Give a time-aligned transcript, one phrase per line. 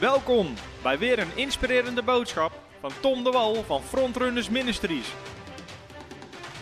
[0.00, 5.14] Welkom bij weer een inspirerende boodschap van Tom de Wal van Frontrunners Ministries.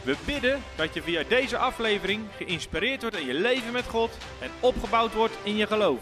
[0.05, 4.50] We bidden dat je via deze aflevering geïnspireerd wordt in je leven met God en
[4.61, 6.00] opgebouwd wordt in je geloof.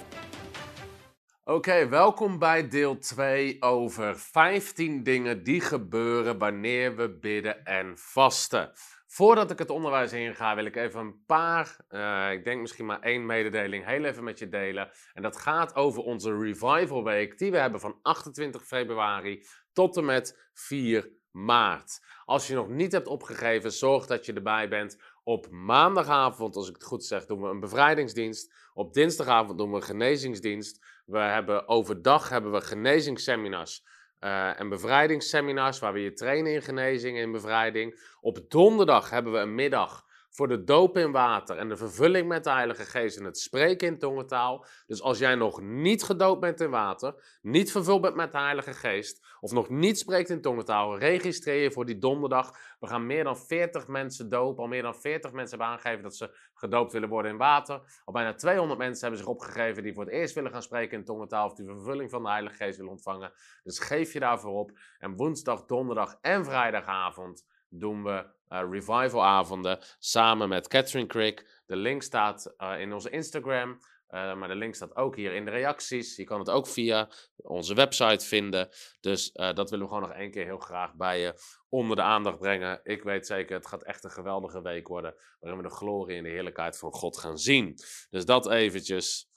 [1.44, 8.72] Oké, welkom bij deel 2 over 15 dingen die gebeuren wanneer we bidden en vasten.
[9.14, 13.00] Voordat ik het onderwijs inga, wil ik even een paar, uh, ik denk misschien maar
[13.00, 14.90] één mededeling, heel even met je delen.
[15.12, 20.04] En dat gaat over onze Revival Week, die we hebben van 28 februari tot en
[20.04, 22.04] met 4 maart.
[22.24, 24.98] Als je nog niet hebt opgegeven, zorg dat je erbij bent.
[25.22, 28.54] Op maandagavond, als ik het goed zeg, doen we een bevrijdingsdienst.
[28.72, 30.86] Op dinsdagavond doen we een genezingsdienst.
[31.06, 33.84] We hebben overdag hebben we genezingsseminars
[34.24, 38.00] uh, en bevrijdingsseminars waar we je trainen in genezing en bevrijding.
[38.20, 42.44] Op donderdag hebben we een middag voor de doop in water en de vervulling met
[42.44, 44.66] de Heilige Geest en het spreken in tongentaal.
[44.86, 48.72] Dus als jij nog niet gedoopt bent in water, niet vervuld bent met de Heilige
[48.72, 52.52] Geest of nog niet spreekt in tongentaal, registreer je voor die donderdag.
[52.80, 54.62] We gaan meer dan 40 mensen dopen.
[54.62, 58.00] Al meer dan 40 mensen hebben aangegeven dat ze gedoopt willen worden in water.
[58.04, 61.04] Al bijna 200 mensen hebben zich opgegeven die voor het eerst willen gaan spreken in
[61.04, 63.32] tongentaal of die vervulling van de Heilige Geest willen ontvangen.
[63.62, 64.78] Dus geef je daarvoor op.
[64.98, 71.62] En woensdag, donderdag en vrijdagavond doen we revivalavonden samen met Catherine Crick.
[71.66, 73.70] De link staat uh, in onze Instagram.
[73.70, 76.16] Uh, maar de link staat ook hier in de reacties.
[76.16, 78.68] Je kan het ook via onze website vinden.
[79.00, 82.38] Dus dat willen we gewoon nog één keer heel graag bij je onder de aandacht
[82.38, 82.80] brengen.
[82.82, 85.14] Ik weet zeker, het gaat echt een geweldige week worden.
[85.40, 87.74] Waarin we de glorie en de heerlijkheid van God gaan zien.
[88.10, 89.30] Dus dat eventjes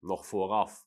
[0.00, 0.86] nog vooraf.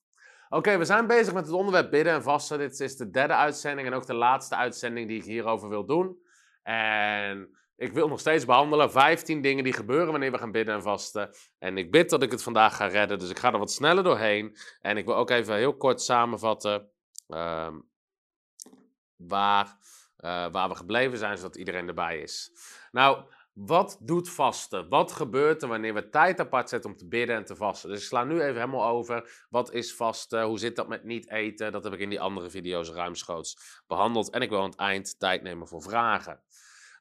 [0.49, 2.57] Oké, we zijn bezig met het onderwerp bidden en vasten.
[2.57, 6.29] Dit is de derde uitzending en ook de laatste uitzending die ik hierover wil doen.
[6.63, 10.81] En ik wil nog steeds behandelen 15 dingen die gebeuren wanneer we gaan bidden en
[10.81, 11.29] vasten.
[11.59, 14.03] En ik bid dat ik het vandaag ga redden, dus ik ga er wat sneller
[14.03, 14.57] doorheen.
[14.81, 16.89] En ik wil ook even heel kort samenvatten
[17.27, 17.73] uh,
[19.15, 19.77] waar,
[20.17, 22.51] uh, waar we gebleven zijn, zodat iedereen erbij is.
[22.91, 23.23] Nou,
[23.53, 24.89] wat doet vasten?
[24.89, 27.89] Wat gebeurt er wanneer we tijd apart zetten om te bidden en te vasten?
[27.89, 29.45] Dus ik sla nu even helemaal over.
[29.49, 30.43] Wat is vasten?
[30.43, 31.71] Hoe zit dat met niet eten?
[31.71, 34.29] Dat heb ik in die andere video's ruimschoots behandeld.
[34.29, 36.41] En ik wil aan het eind tijd nemen voor vragen.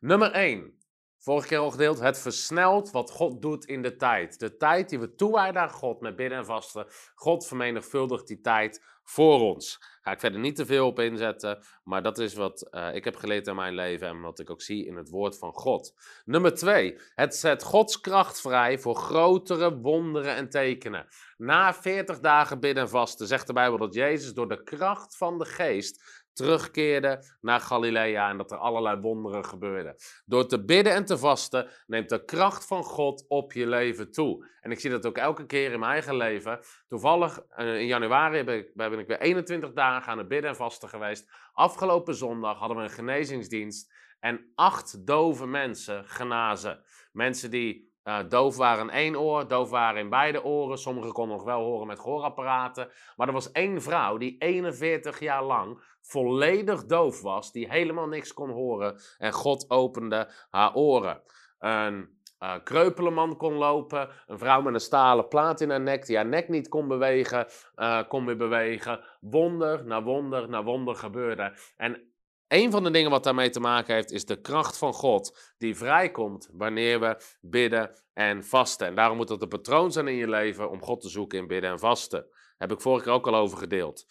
[0.00, 0.78] Nummer 1.
[1.18, 4.38] Vorige keer al gedeeld, het versnelt wat God doet in de tijd.
[4.38, 6.86] De tijd die we toewijden aan God met bidden en vasten.
[7.14, 9.78] God vermenigvuldigt die tijd voor ons.
[10.02, 13.16] Ga ik verder niet te veel op inzetten, maar dat is wat uh, ik heb
[13.16, 15.94] geleerd in mijn leven en wat ik ook zie in het woord van God.
[16.24, 16.98] Nummer 2.
[17.14, 21.06] Het zet Gods kracht vrij voor grotere wonderen en tekenen.
[21.36, 25.38] Na 40 dagen bidden en vasten zegt de Bijbel dat Jezus door de kracht van
[25.38, 29.94] de geest terugkeerde naar Galilea en dat er allerlei wonderen gebeurden.
[30.24, 34.46] Door te bidden en te vasten neemt de kracht van God op je leven toe.
[34.60, 36.60] En ik zie dat ook elke keer in mijn eigen leven.
[36.88, 40.56] Toevallig eh, in januari ben ik, ben ik weer 21 dagen aan het bidden en
[40.56, 41.30] vasten geweest.
[41.52, 46.82] Afgelopen zondag hadden we een genezingsdienst en acht dove mensen genazen.
[47.12, 50.78] Mensen die uh, doof waren in één oor, doof waren in beide oren.
[50.78, 52.90] Sommigen konden nog wel horen met gehoorapparaten.
[53.16, 58.32] Maar er was één vrouw die 41 jaar lang volledig doof was, die helemaal niks
[58.32, 59.00] kon horen.
[59.18, 61.22] En God opende haar oren.
[61.58, 66.06] Een uh, kreupele man kon lopen, een vrouw met een stalen plaat in haar nek,
[66.06, 69.00] die haar nek niet kon bewegen, uh, kon weer bewegen.
[69.20, 71.52] Wonder na wonder na wonder gebeurde.
[71.76, 72.09] En
[72.50, 75.76] een van de dingen wat daarmee te maken heeft, is de kracht van God die
[75.76, 78.86] vrijkomt wanneer we bidden en vasten.
[78.86, 81.46] En daarom moet dat een patroon zijn in je leven om God te zoeken in
[81.46, 82.26] bidden en vasten.
[82.58, 84.06] Heb ik vorige keer ook al over gedeeld.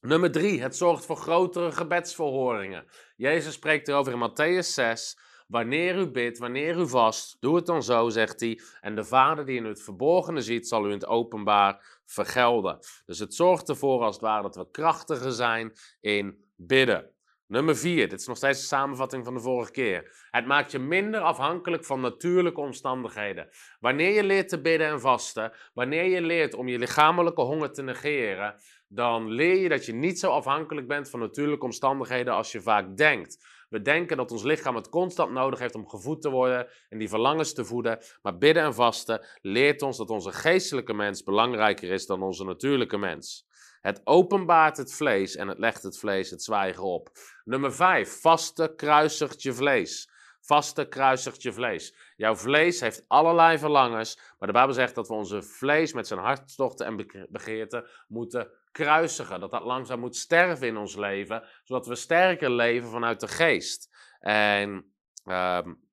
[0.00, 2.86] Nummer drie, het zorgt voor grotere gebedsverhoringen.
[3.16, 5.18] Jezus spreekt erover in Matthäus 6.
[5.46, 8.60] Wanneer u bidt, wanneer u vast, doe het dan zo, zegt hij.
[8.80, 12.78] En de Vader die in het verborgene ziet, zal u in het openbaar vergelden.
[13.04, 17.10] Dus het zorgt ervoor als het ware dat we krachtiger zijn in bidden.
[17.46, 20.26] Nummer 4, dit is nog steeds de samenvatting van de vorige keer.
[20.30, 23.48] Het maakt je minder afhankelijk van natuurlijke omstandigheden.
[23.80, 27.82] Wanneer je leert te bidden en vasten, wanneer je leert om je lichamelijke honger te
[27.82, 28.54] negeren,
[28.88, 32.96] dan leer je dat je niet zo afhankelijk bent van natuurlijke omstandigheden als je vaak
[32.96, 33.44] denkt.
[33.68, 37.08] We denken dat ons lichaam het constant nodig heeft om gevoed te worden en die
[37.08, 37.98] verlangens te voeden.
[38.22, 42.98] Maar bidden en vasten leert ons dat onze geestelijke mens belangrijker is dan onze natuurlijke
[42.98, 43.50] mens.
[43.82, 47.10] Het openbaart het vlees en het legt het vlees het zwijgen op.
[47.44, 48.20] Nummer 5.
[48.20, 50.10] Vaste kruisigt je vlees.
[50.40, 51.94] Vaste kruisigt je vlees.
[52.16, 56.20] Jouw vlees heeft allerlei verlangens, maar de Bijbel zegt dat we onze vlees met zijn
[56.20, 59.40] hartstochten en begeerten moeten kruisigen.
[59.40, 63.90] Dat dat langzaam moet sterven in ons leven, zodat we sterker leven vanuit de geest.
[64.20, 64.92] En
[65.24, 65.88] um,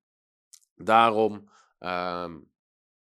[0.74, 2.49] daarom um,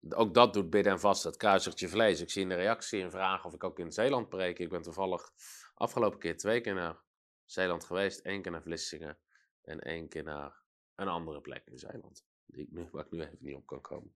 [0.08, 2.20] ook dat doet bidden en vasten, het kruisigt je vlees.
[2.20, 4.58] Ik zie in de reactie en vragen of ik ook in Zeeland preek.
[4.58, 5.30] Ik ben toevallig
[5.74, 6.96] afgelopen keer twee keer naar
[7.44, 8.20] Zeeland geweest.
[8.20, 9.18] één keer naar Vlissingen
[9.62, 10.60] en één keer naar
[10.94, 12.24] een andere plek in Zeeland.
[12.46, 14.14] Die ik nu, waar ik nu even niet op kan komen.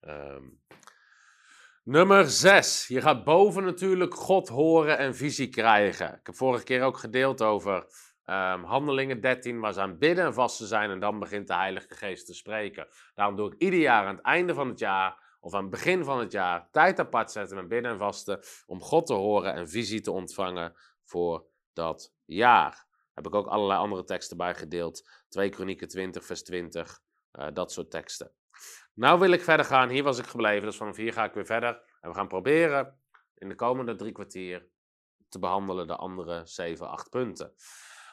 [0.00, 0.48] Ehm,
[1.84, 2.88] nummer 6.
[2.88, 6.08] Je gaat boven natuurlijk God horen en visie krijgen.
[6.08, 7.74] Ik heb vorige keer ook gedeeld over
[8.26, 10.90] um, Handelingen 13, waar ze aan bidden en vasten zijn.
[10.90, 12.88] En dan begint de Heilige Geest te spreken.
[13.14, 16.04] Daarom doe ik ieder jaar aan het einde van het jaar of aan het begin
[16.04, 18.40] van het jaar tijd apart zetten met bidden en vasten.
[18.66, 20.74] Om God te horen en visie te ontvangen
[21.04, 22.86] voor dat jaar.
[23.14, 25.08] Heb ik ook allerlei andere teksten bij gedeeld.
[25.28, 27.00] 2 Kronieken 20, vers 20.
[27.32, 28.32] Uh, dat soort teksten.
[28.94, 29.88] Nou wil ik verder gaan.
[29.88, 30.66] Hier was ik gebleven.
[30.66, 31.82] Dus vanaf hier ga ik weer verder.
[32.00, 33.00] En we gaan proberen
[33.34, 34.68] in de komende drie kwartier
[35.28, 37.54] te behandelen de andere 7, 8 punten.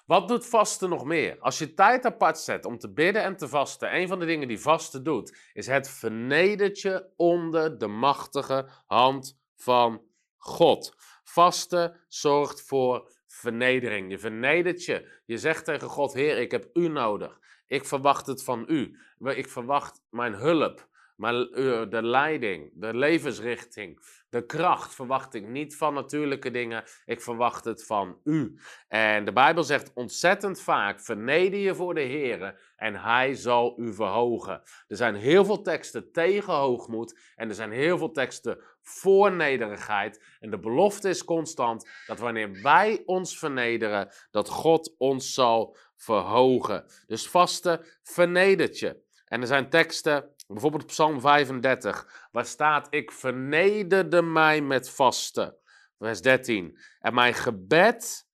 [0.09, 1.39] Wat doet vasten nog meer?
[1.39, 4.47] Als je tijd apart zet om te bidden en te vasten, een van de dingen
[4.47, 10.01] die vasten doet, is het vernedertje onder de machtige hand van
[10.37, 10.95] God.
[11.23, 14.11] Vasten zorgt voor vernedering.
[14.11, 15.21] Je vernedert je.
[15.25, 17.39] Je zegt tegen God: Heer, ik heb u nodig.
[17.67, 18.99] Ik verwacht het van u.
[19.19, 20.87] Ik verwacht mijn hulp,
[21.19, 21.49] mijn,
[21.89, 23.99] de leiding, de levensrichting,
[24.29, 26.83] de kracht verwacht ik niet van natuurlijke dingen.
[27.05, 28.59] Ik verwacht het van u.
[28.87, 33.93] En de Bijbel zegt ontzettend vaak: verneder je voor de Heer en Hij zal u
[33.93, 34.61] verhogen.
[34.87, 40.23] Er zijn heel veel teksten tegen hoogmoed en er zijn heel veel teksten voor nederigheid.
[40.39, 46.85] En de belofte is constant dat wanneer wij ons vernederen, dat God ons zal verhogen.
[47.05, 49.07] Dus vaste vernedert je.
[49.25, 55.57] En er zijn teksten, bijvoorbeeld Psalm 35, waar staat: Ik vernederde mij met vasten.
[55.97, 56.79] Vers 13.
[56.99, 58.27] En mijn gebed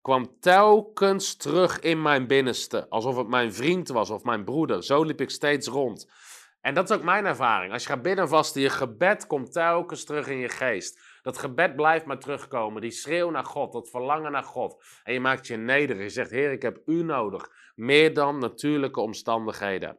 [0.00, 4.84] kwam telkens terug in mijn binnenste, alsof het mijn vriend was of mijn broeder.
[4.84, 6.12] Zo liep ik steeds rond.
[6.60, 7.72] En dat is ook mijn ervaring.
[7.72, 11.00] Als je gaat bidden vasten, je gebed komt telkens terug in je geest.
[11.22, 12.82] Dat gebed blijft maar terugkomen.
[12.82, 14.84] Die schreeuw naar God, dat verlangen naar God.
[15.02, 16.02] En je maakt je nederig.
[16.02, 17.50] Je zegt, Heer, ik heb u nodig.
[17.74, 19.98] Meer dan natuurlijke omstandigheden.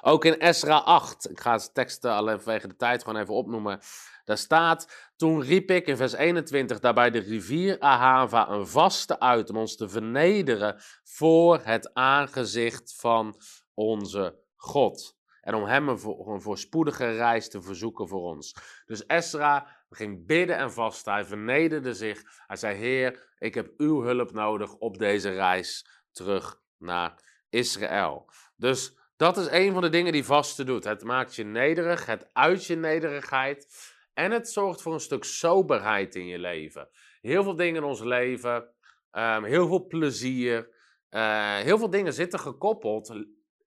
[0.00, 3.80] Ook in Esra 8, ik ga de teksten alleen vanwege de tijd gewoon even opnoemen.
[4.24, 9.50] Daar staat, toen riep ik in vers 21 daarbij de rivier Ahava een vaste uit
[9.50, 13.40] om ons te vernederen voor het aangezicht van
[13.74, 15.16] onze God.
[15.40, 18.54] En om hem een, een voorspoedige reis te verzoeken voor ons.
[18.86, 21.12] Dus Esra ging bidden en vasten.
[21.12, 22.22] Hij vernederde zich.
[22.46, 28.30] Hij zei: Heer, ik heb uw hulp nodig op deze reis terug naar Israël.
[28.56, 30.84] Dus dat is een van de dingen die vasten doet.
[30.84, 33.68] Het maakt je nederig, het uit je nederigheid.
[34.14, 36.88] En het zorgt voor een stuk soberheid in je leven.
[37.20, 38.68] Heel veel dingen in ons leven,
[39.12, 40.68] um, heel veel plezier.
[41.10, 43.24] Uh, heel veel dingen zitten gekoppeld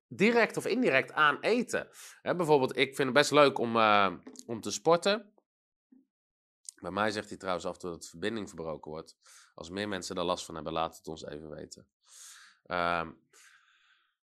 [0.07, 1.87] direct of indirect aan eten.
[2.21, 4.13] bijvoorbeeld, ik vind het best leuk om, uh,
[4.45, 5.33] om te sporten.
[6.81, 9.17] Bij mij zegt hij trouwens af en toe dat de verbinding verbroken wordt.
[9.55, 11.87] Als meer mensen daar last van hebben, laat het ons even weten.
[12.67, 13.19] Um,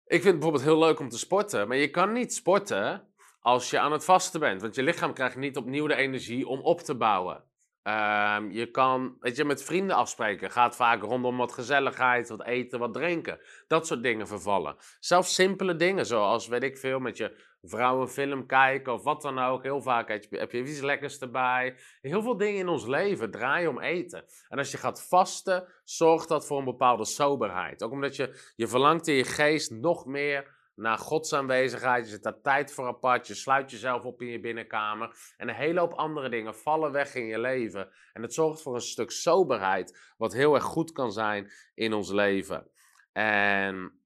[0.07, 3.09] ik vind het bijvoorbeeld heel leuk om te sporten, maar je kan niet sporten
[3.41, 4.61] als je aan het vasten bent.
[4.61, 7.45] Want je lichaam krijgt niet opnieuw de energie om op te bouwen.
[7.83, 10.51] Um, je kan, weet je, met vrienden afspreken.
[10.51, 13.41] Gaat vaak rondom wat gezelligheid, wat eten, wat drinken.
[13.67, 14.77] Dat soort dingen vervallen.
[15.01, 19.23] Zelfs simpele dingen, zoals, weet ik veel, met je vrouw een film kijken of wat
[19.23, 19.63] dan ook.
[19.63, 21.77] Heel vaak heb je, heb je iets lekkers erbij.
[22.01, 24.25] Heel veel dingen in ons leven draaien om eten.
[24.49, 27.83] En als je gaat vasten, zorgt dat voor een bepaalde soberheid.
[27.83, 32.05] Ook omdat je, je verlangt in je geest nog meer naar Gods aanwezigheid.
[32.05, 33.27] Je zet daar tijd voor apart.
[33.27, 35.17] Je sluit jezelf op in je binnenkamer.
[35.37, 37.89] En een hele hoop andere dingen vallen weg in je leven.
[38.13, 42.11] En het zorgt voor een stuk soberheid, wat heel erg goed kan zijn in ons
[42.11, 42.71] leven.
[43.13, 44.01] En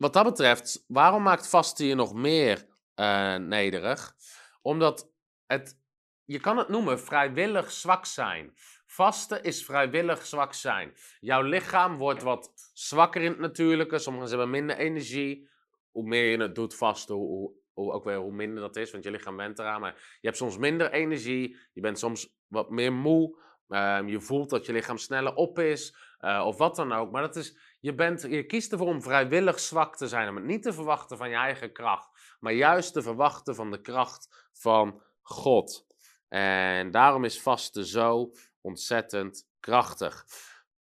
[0.00, 2.66] wat dat betreft, waarom maakt vasten je nog meer
[2.96, 4.14] uh, nederig?
[4.62, 5.10] Omdat
[5.46, 5.78] het,
[6.24, 8.52] je kan het noemen, vrijwillig zwak zijn.
[8.86, 10.92] Vasten is vrijwillig zwak zijn.
[11.20, 13.98] Jouw lichaam wordt wat zwakker in het natuurlijke.
[13.98, 15.48] Sommigen hebben minder energie.
[15.90, 18.90] Hoe meer je het doet vasten, hoe, hoe, ook weer hoe minder dat is.
[18.90, 19.80] Want je lichaam bent eraan.
[19.80, 21.56] Maar je hebt soms minder energie.
[21.72, 23.38] Je bent soms wat meer moe.
[23.68, 25.96] Uh, je voelt dat je lichaam sneller op is.
[26.20, 27.10] Uh, of wat dan ook.
[27.10, 30.28] Maar dat is, je, bent, je kiest ervoor om vrijwillig zwak te zijn.
[30.28, 32.36] Om het niet te verwachten van je eigen kracht.
[32.40, 35.86] Maar juist te verwachten van de kracht van God.
[36.28, 40.26] En daarom is vasten zo ontzettend krachtig.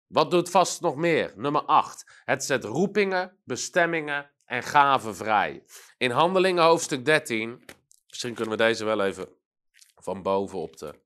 [0.07, 1.33] Wat doet vast nog meer?
[1.35, 2.21] Nummer 8.
[2.25, 5.63] Het zet roepingen, bestemmingen en gaven vrij.
[5.97, 7.65] In Handelingen hoofdstuk 13,
[8.07, 9.29] misschien kunnen we deze wel even
[9.95, 11.05] van boven op de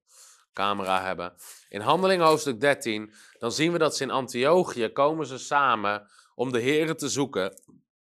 [0.53, 1.33] camera hebben.
[1.69, 6.51] In Handelingen hoofdstuk 13, dan zien we dat ze in Antiochië komen ze samen om
[6.51, 7.51] de Heren te zoeken.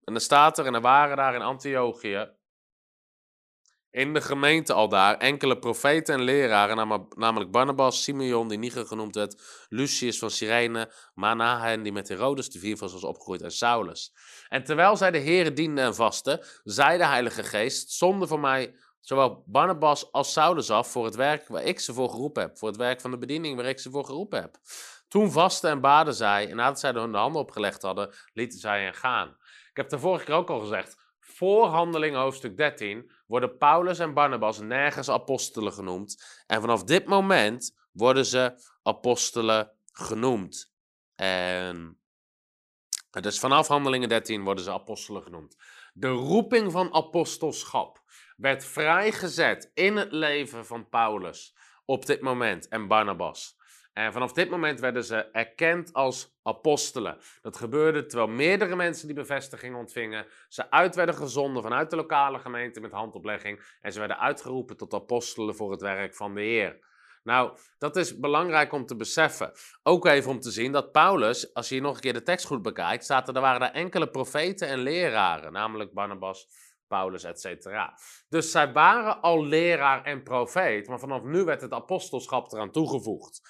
[0.05, 2.35] En dan staat er, en er waren daar in Antiochië
[3.97, 9.15] in de gemeente al daar enkele profeten en leraren, namelijk Barnabas, Simeon, die Niger genoemd
[9.15, 14.15] werd, Lucius van Cyrene, Manahen, die met Herodes de viervels was opgegroeid, en Saulus.
[14.49, 18.75] En terwijl zij de heren dienden en vasten, zei de Heilige Geest, zonder voor mij
[19.07, 22.69] zowel Barnabas als Saulus af voor het werk waar ik ze voor geroepen heb, voor
[22.69, 24.57] het werk van de bediening waar ik ze voor geroepen heb.
[25.09, 28.83] Toen vasten en baden zij, en nadat zij hun de handen opgelegd hadden, lieten zij
[28.83, 29.29] hen gaan.
[29.71, 34.15] Ik heb de vorige keer ook al gezegd, voor handeling hoofdstuk 13 worden Paulus en
[34.15, 36.43] Barnabas nergens apostelen genoemd.
[36.47, 40.73] En vanaf dit moment worden ze apostelen genoemd.
[41.15, 42.01] En
[43.11, 45.57] dus vanaf handelingen 13 worden ze apostelen genoemd.
[45.93, 48.05] De roeping van apostelschap
[48.37, 53.57] werd vrijgezet in het leven van Paulus op dit moment en Barnabas.
[53.93, 57.19] En vanaf dit moment werden ze erkend als apostelen.
[57.43, 62.38] Dat gebeurde terwijl meerdere mensen die bevestiging ontvingen, ze uit werden gezonden vanuit de lokale
[62.38, 66.85] gemeente met handoplegging en ze werden uitgeroepen tot apostelen voor het werk van de Heer.
[67.23, 69.52] Nou, dat is belangrijk om te beseffen.
[69.83, 72.47] Ook even om te zien dat Paulus, als je hier nog een keer de tekst
[72.47, 76.49] goed bekijkt, staat er, waren er enkele profeten en leraren, namelijk Barnabas,
[76.88, 77.69] Paulus, etc.
[78.28, 83.40] Dus zij waren al leraar en profeet, maar vanaf nu werd het apostelschap eraan toegevoegd.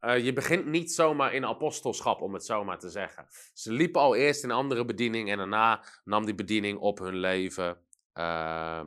[0.00, 3.26] Uh, je begint niet zomaar in apostelschap, om het zo maar te zeggen.
[3.54, 7.80] Ze liepen al eerst in andere bediening en daarna nam die bediening op hun leven
[8.14, 8.82] uh,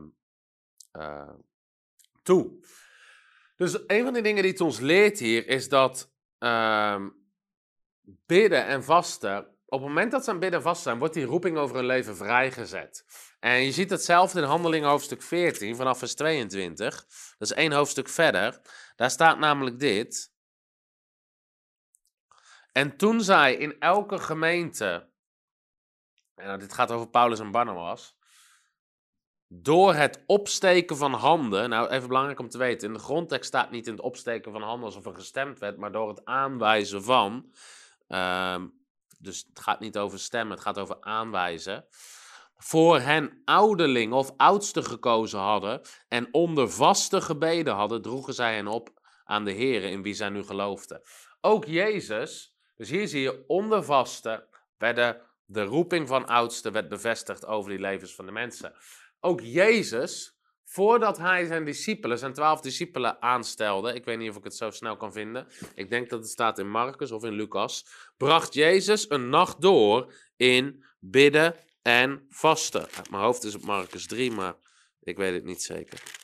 [0.98, 1.33] uh,
[2.24, 2.65] toe.
[3.55, 7.10] Dus een van de dingen die het ons leert hier is dat ehm,
[8.01, 11.25] bidden en vasten, op het moment dat ze aan bidden en vasten zijn, wordt die
[11.25, 13.06] roeping over hun leven vrijgezet.
[13.39, 16.96] En je ziet hetzelfde in Handelingen hoofdstuk 14, vanaf vers 22.
[17.38, 18.62] Dat is één hoofdstuk verder.
[18.96, 20.34] Daar staat namelijk dit.
[22.72, 25.10] En toen zij in elke gemeente,
[26.36, 28.15] en dit gaat over Paulus en Barnabas,
[29.48, 33.72] door het opsteken van handen, nou even belangrijk om te weten, in de grondtekst staat
[33.72, 37.53] niet in het opsteken van handen alsof er gestemd werd, maar door het aanwijzen van,
[38.08, 38.68] ehm,
[39.24, 41.86] dus het gaat niet over stemmen, het gaat over aanwijzen,
[42.58, 48.68] voor hen ouderling of oudste gekozen hadden en onder vaste gebeden hadden, droegen zij hen
[48.68, 48.89] op
[49.24, 51.01] aan de Heer in wie zij nu geloofden.
[51.42, 57.46] Ook Jezus dus hier zie je onder vasten werden de roeping van oudsten werd bevestigd
[57.46, 58.75] over die levens van de mensen.
[59.20, 64.43] Ook Jezus, voordat hij zijn discipelen, zijn twaalf discipelen aanstelde, ik weet niet of ik
[64.43, 67.86] het zo snel kan vinden, ik denk dat het staat in Marcus of in Lucas,
[68.17, 72.88] bracht Jezus een nacht door in bidden en vasten.
[73.10, 74.55] Mijn hoofd is het Marcus 3, maar
[75.00, 76.22] ik weet het niet zeker.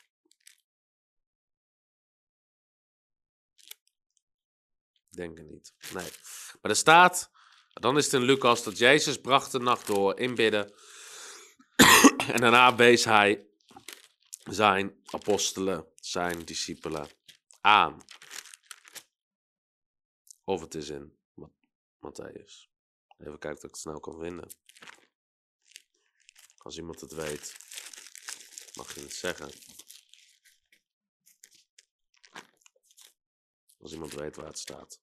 [5.10, 5.74] Denk het niet.
[5.92, 6.10] Nee.
[6.60, 7.30] Maar er staat,
[7.72, 10.72] dan is het in Lucas, dat Jezus bracht de nacht door in bidden.
[12.34, 13.49] en daarna wees hij
[14.42, 17.08] zijn apostelen, zijn discipelen
[17.60, 18.04] aan.
[20.44, 21.18] Of het is in
[22.06, 22.68] Matthäus.
[23.18, 24.50] Even kijken of ik het snel kan vinden.
[26.58, 27.56] Als iemand het weet,
[28.74, 29.50] mag je het zeggen.
[33.80, 35.00] Als iemand weet waar het staat.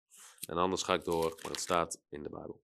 [0.47, 2.63] En anders ga ik door, maar het staat in de Bijbel.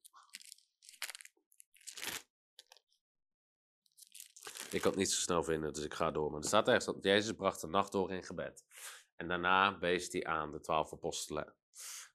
[4.74, 6.32] Ik kan het niet zo snel vinden, dus ik ga door.
[6.32, 8.64] Maar er staat ergens dat Jezus bracht de nacht door in gebed.
[9.16, 11.54] En daarna wees hij aan de twaalf apostelen.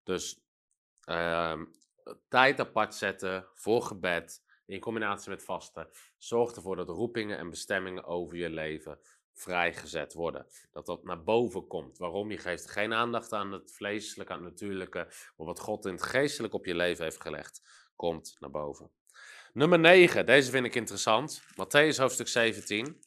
[0.02, 0.40] Dus
[1.04, 1.62] uh,
[2.28, 5.88] tijd apart zetten voor gebed in combinatie met vasten
[6.18, 8.98] zorgt ervoor dat roepingen en bestemmingen over je leven
[9.32, 10.46] vrijgezet worden.
[10.72, 11.98] Dat dat naar boven komt.
[11.98, 12.30] Waarom?
[12.30, 15.06] Je geeft geen aandacht aan het vleeselijke, aan het natuurlijke.
[15.36, 17.62] Maar wat God in het geestelijk op je leven heeft gelegd,
[17.96, 18.90] komt naar boven.
[19.52, 21.42] Nummer 9, deze vind ik interessant.
[21.42, 23.02] Matthäus hoofdstuk 17.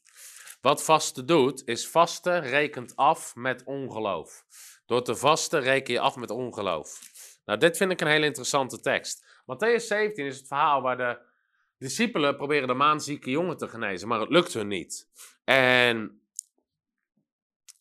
[0.62, 4.46] Wat vasten doet, is vasten rekent af met ongeloof.
[4.86, 7.00] Door te vasten reken je af met ongeloof.
[7.46, 9.26] Nou, dit vind ik een hele interessante tekst.
[9.26, 11.20] Matthäus 17 is het verhaal waar de
[11.78, 15.10] discipelen proberen de maanzieke jongen te genezen, maar het lukt hun niet.
[15.44, 16.22] En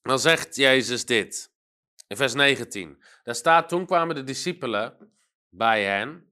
[0.02, 1.52] dan zegt Jezus dit.
[2.06, 3.02] In vers 19.
[3.22, 5.12] Daar staat, toen kwamen de discipelen
[5.48, 6.29] bij hen,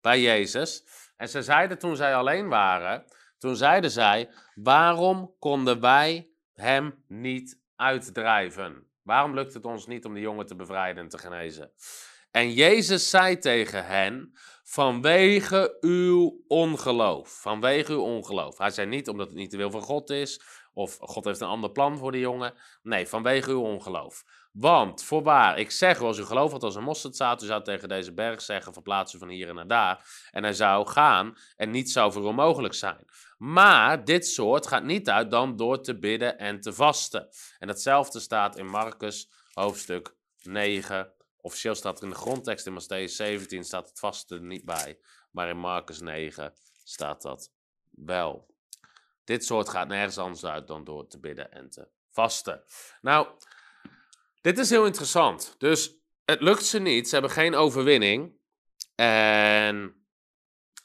[0.00, 0.84] bij Jezus.
[1.16, 3.04] En ze zeiden toen zij alleen waren,
[3.38, 8.86] toen zeiden zij, waarom konden wij hem niet uitdrijven?
[9.02, 11.72] Waarom lukt het ons niet om de jongen te bevrijden en te genezen?
[12.30, 17.40] En Jezus zei tegen hen, vanwege uw ongeloof.
[17.40, 18.58] Vanwege uw ongeloof.
[18.58, 20.40] Hij zei niet omdat het niet de wil van God is,
[20.72, 22.54] Of God heeft een ander plan voor die jongen.
[22.82, 24.24] Nee, vanwege uw ongeloof.
[24.58, 28.12] Want, voorwaar, ik zeg, als u geloof had als een mosterdzaad, u zou tegen deze
[28.12, 30.28] berg zeggen, verplaatsen van hier naar daar.
[30.30, 33.04] En hij zou gaan en niets zou voor onmogelijk zijn.
[33.36, 37.28] Maar dit soort gaat niet uit dan door te bidden en te vasten.
[37.58, 41.12] En datzelfde staat in Marcus hoofdstuk 9.
[41.40, 44.98] Officieel staat er in de grondtekst in Matthäus 17 staat het vasten niet bij.
[45.30, 46.52] Maar in Marcus 9
[46.84, 47.52] staat dat
[47.90, 48.46] wel.
[49.24, 52.62] Dit soort gaat nergens anders uit dan door te bidden en te vasten.
[53.00, 53.28] Nou,
[54.40, 55.54] dit is heel interessant.
[55.58, 57.08] Dus het lukt ze niet.
[57.08, 58.36] Ze hebben geen overwinning.
[58.94, 60.06] En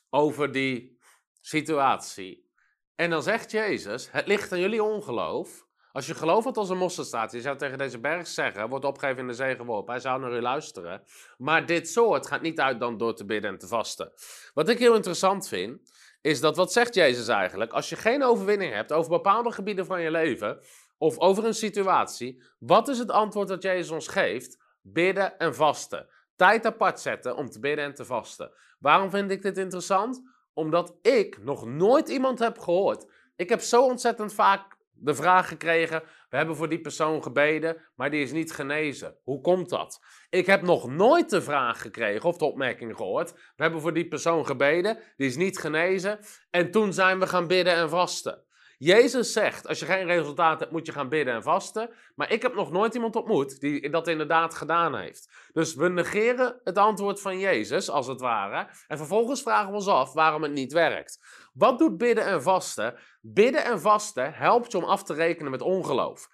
[0.09, 0.97] over die
[1.41, 2.51] situatie.
[2.95, 5.65] En dan zegt Jezus: Het ligt aan jullie ongeloof.
[5.91, 9.21] Als je geloof had als een staat, je zou tegen deze berg zeggen: Wordt opgegeven
[9.21, 9.93] in de zee geworpen.
[9.93, 11.03] Hij zou naar u luisteren.
[11.37, 14.13] Maar dit soort gaat niet uit dan door te bidden en te vasten.
[14.53, 15.91] Wat ik heel interessant vind,
[16.21, 17.71] is dat wat zegt Jezus eigenlijk?
[17.71, 20.59] Als je geen overwinning hebt over bepaalde gebieden van je leven
[21.03, 24.57] of over een situatie, wat is het antwoord dat Jezus ons geeft?
[24.81, 26.07] Bidden en vasten.
[26.35, 28.51] Tijd apart zetten om te bidden en te vasten.
[28.79, 30.21] Waarom vind ik dit interessant?
[30.53, 33.11] Omdat ik nog nooit iemand heb gehoord.
[33.35, 38.11] Ik heb zo ontzettend vaak de vraag gekregen: we hebben voor die persoon gebeden, maar
[38.11, 39.17] die is niet genezen.
[39.23, 39.99] Hoe komt dat?
[40.29, 44.07] Ik heb nog nooit de vraag gekregen of de opmerking gehoord: we hebben voor die
[44.07, 46.19] persoon gebeden, die is niet genezen.
[46.49, 48.43] En toen zijn we gaan bidden en vasten.
[48.83, 51.89] Jezus zegt, als je geen resultaat hebt, moet je gaan bidden en vasten.
[52.15, 55.29] Maar ik heb nog nooit iemand ontmoet die dat inderdaad gedaan heeft.
[55.53, 58.67] Dus we negeren het antwoord van Jezus, als het ware.
[58.87, 61.19] En vervolgens vragen we ons af waarom het niet werkt.
[61.53, 62.95] Wat doet bidden en vasten?
[63.21, 66.29] Bidden en vasten helpt je om af te rekenen met ongeloof.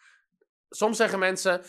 [0.69, 1.61] Soms zeggen mensen,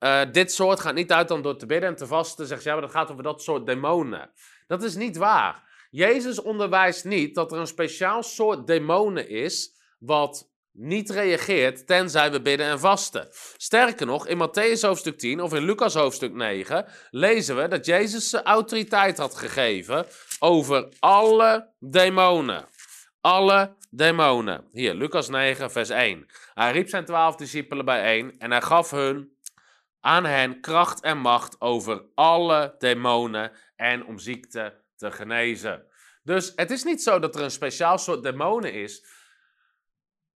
[0.00, 2.46] uh, dit soort gaat niet uit dan door te bidden en te vasten.
[2.46, 4.30] Zeg je, ja, maar dat gaat over dat soort demonen.
[4.66, 5.86] Dat is niet waar.
[5.90, 12.42] Jezus onderwijst niet dat er een speciaal soort demonen is wat niet reageert tenzij we
[12.42, 13.28] bidden en vasten.
[13.56, 18.28] Sterker nog, in Matthäus hoofdstuk 10 of in Lucas hoofdstuk 9 lezen we dat Jezus
[18.28, 20.06] zijn autoriteit had gegeven
[20.38, 22.68] over alle demonen.
[23.20, 24.68] Alle demonen.
[24.72, 26.26] Hier, Lucas 9, vers 1.
[26.54, 29.36] Hij riep zijn twaalf discipelen bijeen en hij gaf hun
[30.00, 35.86] aan hen kracht en macht over alle demonen en om ziekte te genezen.
[36.22, 39.04] Dus het is niet zo dat er een speciaal soort demonen is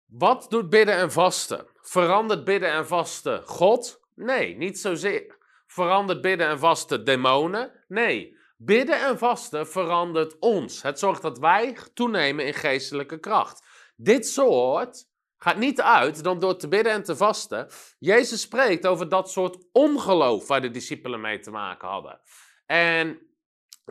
[0.08, 1.66] wat doet bidden en vasten?
[1.80, 4.00] Verandert bidden en vasten God?
[4.14, 5.36] Nee, niet zozeer.
[5.66, 7.84] Verandert bidden en vasten demonen?
[7.88, 8.36] Nee.
[8.56, 10.82] Bidden en vasten verandert ons.
[10.82, 13.66] Het zorgt dat wij toenemen in geestelijke kracht.
[13.96, 17.68] Dit soort gaat niet uit dan door te bidden en te vasten.
[17.98, 22.20] Jezus spreekt over dat soort ongeloof waar de discipelen mee te maken hadden.
[22.66, 23.18] En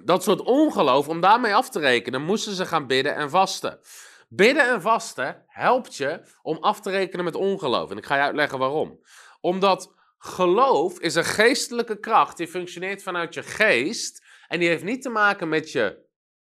[0.04, 3.80] dat soort ongeloof, om daarmee af te rekenen, moesten ze gaan bidden en vasten.
[4.28, 7.92] Bidden en vasten helpt je om af te rekenen met ongeloof.
[7.92, 9.00] En ik ga je uitleggen waarom.
[9.42, 14.26] Omdat geloof is een geestelijke kracht die functioneert vanuit je geest.
[14.48, 16.06] En die heeft niet te maken met je,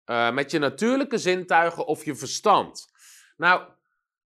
[0.06, 2.86] uh, met je natuurlijke zintuigen of je verstand.
[3.36, 3.62] Nou,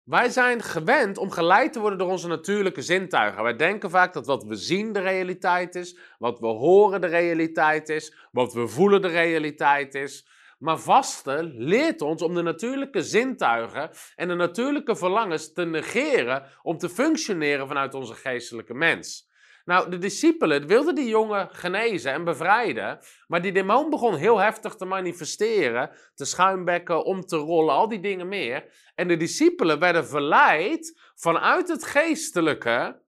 [0.08, 3.42] wij zijn gewend om geleid te worden door onze natuurlijke zintuigen.
[3.42, 7.88] Wij denken vaak dat wat we zien de realiteit is, wat we horen de realiteit
[7.88, 10.26] is, wat we voelen de realiteit is.
[10.58, 16.78] Maar vasten leert ons om de natuurlijke zintuigen en de natuurlijke verlangens te negeren om
[16.78, 19.28] te functioneren vanuit onze geestelijke mens.
[19.68, 24.74] Nou, de discipelen wilden die jongen genezen en bevrijden, maar die demon begon heel heftig
[24.74, 28.90] te manifesteren, te schuimbekken, om te rollen, al die dingen meer.
[28.94, 33.02] En de discipelen werden verleid vanuit het geestelijke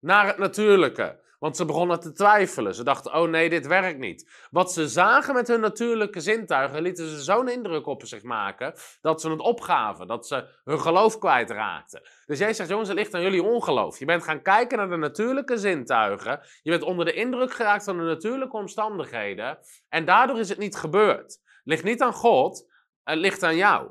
[0.00, 1.26] naar het natuurlijke.
[1.38, 2.74] Want ze begonnen te twijfelen.
[2.74, 4.46] Ze dachten, oh nee, dit werkt niet.
[4.50, 9.20] Wat ze zagen met hun natuurlijke zintuigen, lieten ze zo'n indruk op zich maken, dat
[9.20, 12.02] ze het opgaven, dat ze hun geloof kwijtraakten.
[12.26, 13.98] Dus jij zegt, jongens, het ligt aan jullie ongeloof.
[13.98, 17.96] Je bent gaan kijken naar de natuurlijke zintuigen, je bent onder de indruk geraakt van
[17.96, 21.32] de natuurlijke omstandigheden, en daardoor is het niet gebeurd.
[21.32, 22.70] Het ligt niet aan God,
[23.02, 23.90] het ligt aan jou.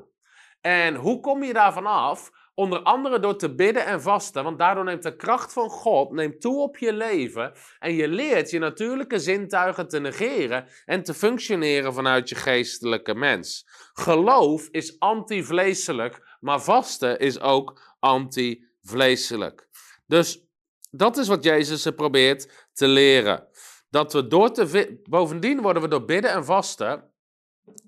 [0.60, 2.30] En hoe kom je daarvan af?
[2.58, 6.40] Onder andere door te bidden en vasten, want daardoor neemt de kracht van God neemt
[6.40, 11.94] toe op je leven en je leert je natuurlijke zintuigen te negeren en te functioneren
[11.94, 13.68] vanuit je geestelijke mens.
[13.92, 19.68] Geloof is antivleeselijk, maar vasten is ook antivleeselijk.
[20.06, 20.46] Dus
[20.90, 23.48] dat is wat Jezus ze probeert te leren.
[23.90, 27.12] Dat we door te bovendien worden we door bidden en vasten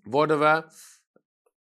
[0.03, 0.65] worden we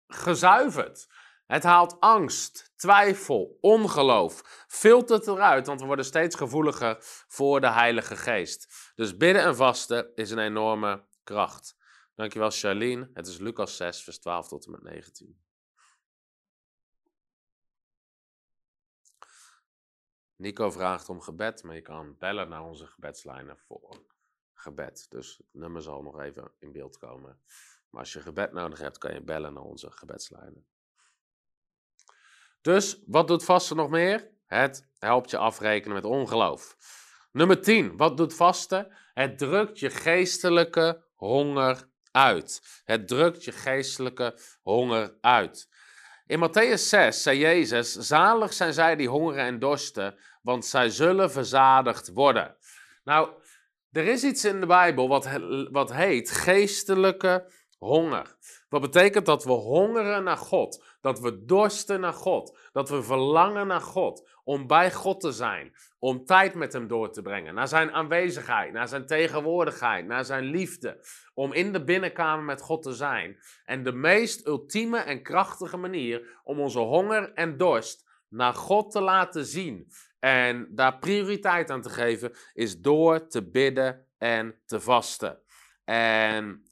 [0.08, 1.08] gezuiverd.
[1.45, 8.15] Het haalt angst, twijfel, ongeloof, filtert eruit, want we worden steeds gevoeliger voor de Heilige
[8.15, 8.91] Geest.
[8.95, 11.77] Dus bidden en vasten is een enorme kracht.
[12.15, 13.10] Dankjewel Charlene.
[13.13, 15.43] Het is Lucas 6, vers 12 tot en met 19.
[20.36, 24.05] Nico vraagt om gebed, maar je kan bellen naar onze gebedslijnen voor
[24.53, 25.05] gebed.
[25.10, 27.39] Dus het nummer zal nog even in beeld komen.
[27.89, 30.67] Maar als je gebed nodig hebt, kan je bellen naar onze gebedslijnen.
[32.65, 34.30] Dus wat doet vasten nog meer?
[34.45, 36.75] Het helpt je afrekenen met ongeloof.
[37.32, 37.97] Nummer 10.
[37.97, 38.95] Wat doet vasten?
[39.13, 42.82] Het drukt je geestelijke honger uit.
[42.86, 45.69] Het drukt je geestelijke honger uit.
[46.25, 51.32] In Matthäus 6 zei Jezus: Zalig zijn zij die hongeren en dorsten, want zij zullen
[51.32, 52.56] verzadigd worden.
[53.04, 53.30] Nou,
[53.91, 55.30] er is iets in de Bijbel wat,
[55.71, 58.36] wat heet geestelijke honger.
[58.69, 63.68] Wat betekent dat we hongeren naar God, dat we dorsten naar God, dat we verlangen
[63.68, 67.68] naar God, om bij God te zijn, om tijd met Hem door te brengen, naar
[67.68, 72.94] Zijn aanwezigheid, naar Zijn tegenwoordigheid, naar Zijn liefde, om in de binnenkamer met God te
[72.94, 73.38] zijn.
[73.65, 79.02] En de meest ultieme en krachtige manier om onze honger en dorst naar God te
[79.02, 85.39] laten zien en daar prioriteit aan te geven, is door te bidden en te vasten.
[85.84, 86.63] En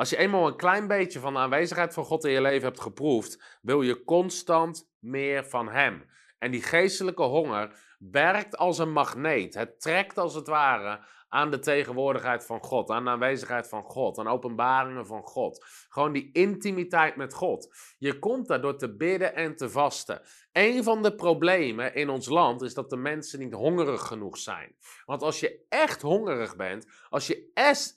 [0.00, 2.80] als je eenmaal een klein beetje van de aanwezigheid van God in je leven hebt
[2.80, 6.10] geproefd, wil je constant meer van Hem.
[6.38, 9.54] En die geestelijke honger werkt als een magneet.
[9.54, 14.18] Het trekt als het ware aan de tegenwoordigheid van God, aan de aanwezigheid van God,
[14.18, 15.64] aan openbaringen van God.
[15.88, 17.76] Gewoon die intimiteit met God.
[17.98, 20.22] Je komt daar door te bidden en te vasten.
[20.52, 24.76] Een van de problemen in ons land is dat de mensen niet hongerig genoeg zijn.
[25.04, 27.50] Want als je echt hongerig bent, als je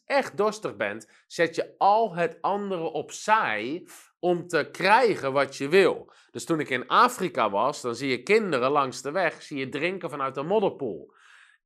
[0.05, 3.87] echt dorstig bent, zet je al het andere opzij
[4.19, 6.11] om te krijgen wat je wil.
[6.31, 9.69] Dus toen ik in Afrika was, dan zie je kinderen langs de weg, zie je
[9.69, 11.13] drinken vanuit een modderpoel.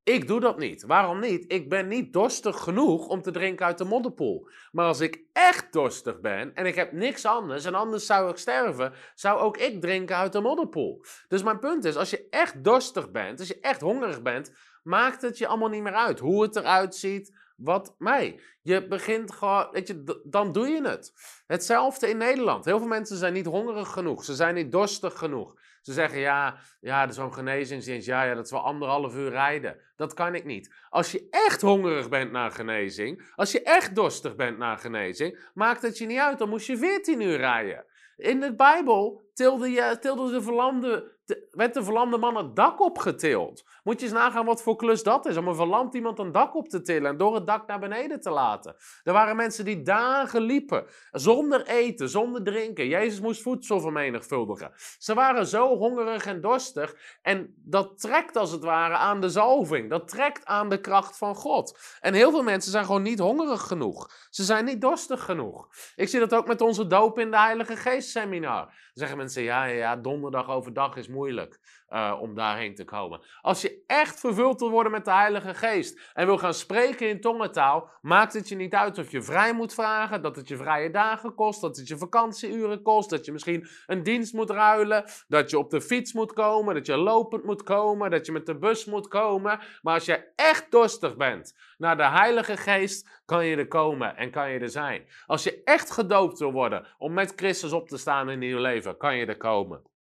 [0.08, 0.84] Ik doe dat niet.
[0.84, 1.46] Waarom niet?
[1.48, 4.50] Ik ben niet dorstig genoeg om te drinken uit de modderpoel.
[4.72, 8.38] Maar als ik echt dorstig ben en ik heb niks anders en anders zou ik
[8.38, 11.06] sterven, zou ook ik drinken uit de modderpoel.
[11.28, 14.52] Dus mijn punt is, als je echt dorstig bent, als je echt hongerig bent,
[14.84, 18.39] maakt het je allemaal niet meer uit hoe het eruit ziet, wat mij.
[18.62, 21.13] Je begint gewoon, weet je, dan doe je het.
[21.48, 22.65] Hetzelfde in Nederland.
[22.65, 24.24] Heel veel mensen zijn niet hongerig genoeg.
[24.24, 25.56] Ze zijn niet dorstig genoeg.
[25.82, 28.08] Ze zeggen ja, ja, zo'n genezingsdienst.
[28.08, 29.82] Ja, ja, dat is wel anderhalf uur rijden.
[29.96, 30.74] Dat kan ik niet.
[30.89, 35.82] Als je echt hongerig bent naar genezing, als je echt dorstig bent naar genezing, maakt
[35.82, 36.39] het je niet uit.
[36.39, 37.86] Dan moest je 14 uur rijden.
[38.15, 41.16] In de Bijbel tilde, je, tilde de verlamde
[41.52, 43.66] werd de verlamde man het dak opgetild.
[43.84, 46.56] Moet je eens nagaan wat voor klus dat is, om een verlamd iemand een dak
[46.56, 48.76] op te tillen en door het dak naar beneden te laten.
[49.04, 52.88] Er waren mensen die dagen liepen, zonder eten, zonder drinken.
[52.88, 54.72] Jezus moest voedsel vermenigvuldigen.
[54.98, 59.90] Ze waren zo hongerig en dorstig en dat trekt als het ware aan de zalving.
[59.90, 61.80] Dat trekt aan de kracht van God.
[62.02, 64.12] En heel veel mensen zijn gewoon niet hongerig genoeg.
[64.30, 65.68] Ze zijn niet dorstig genoeg.
[65.96, 68.74] Ik zie dat ook met onze doop in de Heilige Geest seminar.
[68.97, 73.21] Zeggen mensen, ja, ja donderdag overdag is moeilijk uh, om daarheen te komen.
[73.41, 77.21] Als je echt vervuld wil worden met de Heilige Geest en wil gaan spreken in
[77.21, 80.91] tongentaal, maakt het je niet uit of je vrij moet vragen, dat het je vrije
[80.91, 85.50] dagen kost, dat het je vakantieuren kost, dat je misschien een dienst moet ruilen, dat
[85.50, 88.58] je op de fiets moet komen, dat je lopend moet komen, dat je met de
[88.58, 89.60] bus moet komen.
[89.82, 94.32] Maar als je echt dorstig bent naar de Heilige Geest, kan je er komen en
[94.32, 95.08] kan je er zijn.
[95.26, 98.97] Als je echt gedoopt wil worden om met Christus op te staan in je leven,
[98.97, 99.95] kan je er komen.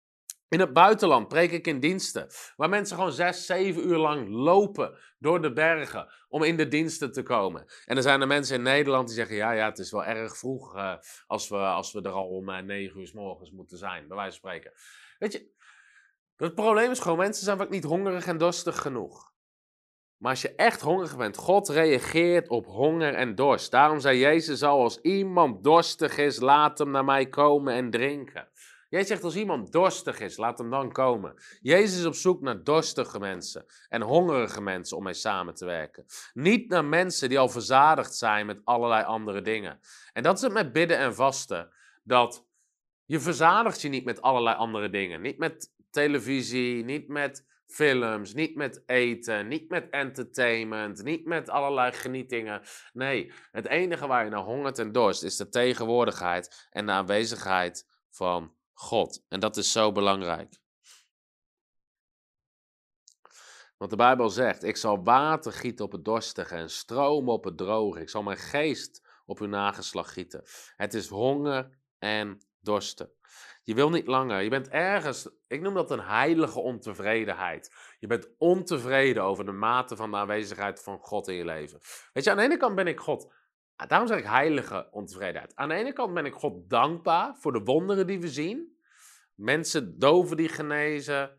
[0.52, 4.98] In het buitenland preek ik in diensten, waar mensen gewoon zes, zeven uur lang lopen
[5.18, 7.64] door de bergen om in de diensten te komen.
[7.84, 10.36] En er zijn er mensen in Nederland die zeggen, ja, ja, het is wel erg
[10.36, 10.94] vroeg uh,
[11.26, 14.16] als, we, als we er al om uh, negen uur s morgens moeten zijn, bij
[14.16, 14.72] wijze van spreken.
[15.18, 15.50] Weet je,
[16.36, 19.32] het probleem is gewoon, mensen zijn vaak niet hongerig en dorstig genoeg.
[20.16, 23.70] Maar als je echt hongerig bent, God reageert op honger en dorst.
[23.70, 28.50] Daarom zei Jezus al, als iemand dorstig is, laat hem naar mij komen en drinken.
[28.92, 31.34] Jij zegt als iemand dorstig is, laat hem dan komen.
[31.60, 36.04] Jezus is op zoek naar dorstige mensen en hongerige mensen om mee samen te werken.
[36.32, 39.80] Niet naar mensen die al verzadigd zijn met allerlei andere dingen.
[40.12, 41.72] En dat is het met bidden en vasten.
[42.02, 42.46] Dat
[43.04, 45.20] je verzadigt je niet met allerlei andere dingen.
[45.20, 51.92] Niet met televisie, niet met films, niet met eten, niet met entertainment, niet met allerlei
[51.92, 52.62] genietingen.
[52.92, 57.86] Nee, het enige waar je naar hongert en dorst is de tegenwoordigheid en de aanwezigheid
[58.10, 59.24] van God.
[59.28, 60.60] En dat is zo belangrijk.
[63.76, 67.56] Want de Bijbel zegt: Ik zal water gieten op het dorstige en stromen op het
[67.56, 68.00] droge.
[68.00, 70.44] Ik zal mijn geest op uw nageslag gieten.
[70.76, 73.12] Het is honger en dorsten.
[73.62, 74.40] Je wil niet langer.
[74.40, 77.74] Je bent ergens, ik noem dat een heilige ontevredenheid.
[77.98, 81.80] Je bent ontevreden over de mate van de aanwezigheid van God in je leven.
[82.12, 83.32] Weet je, aan de ene kant ben ik God
[83.86, 85.56] daarom zeg ik heilige ontevredenheid.
[85.56, 88.76] Aan de ene kant ben ik God dankbaar voor de wonderen die we zien.
[89.34, 91.38] Mensen doven die genezen,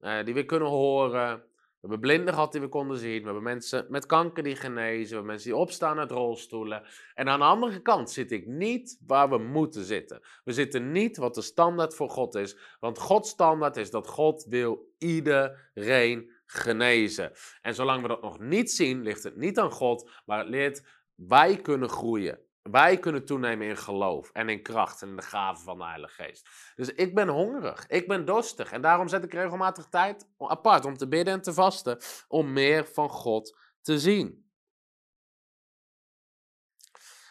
[0.00, 1.36] uh, die weer kunnen horen.
[1.84, 3.18] We hebben blinden gehad die we konden zien.
[3.18, 5.08] We hebben mensen met kanker die genezen.
[5.08, 6.82] We hebben mensen die opstaan uit rolstoelen.
[7.14, 10.20] En aan de andere kant zit ik niet waar we moeten zitten.
[10.44, 12.56] We zitten niet wat de standaard voor God is.
[12.80, 17.32] Want Gods standaard is dat God wil iedereen genezen.
[17.62, 21.02] En zolang we dat nog niet zien, ligt het niet aan God, maar het leert
[21.14, 22.38] wij kunnen groeien.
[22.62, 26.22] Wij kunnen toenemen in geloof en in kracht en in de gaven van de Heilige
[26.22, 26.48] Geest.
[26.74, 30.96] Dus ik ben hongerig, ik ben dorstig en daarom zet ik regelmatig tijd apart om
[30.96, 31.98] te bidden en te vasten,
[32.28, 34.50] om meer van God te zien.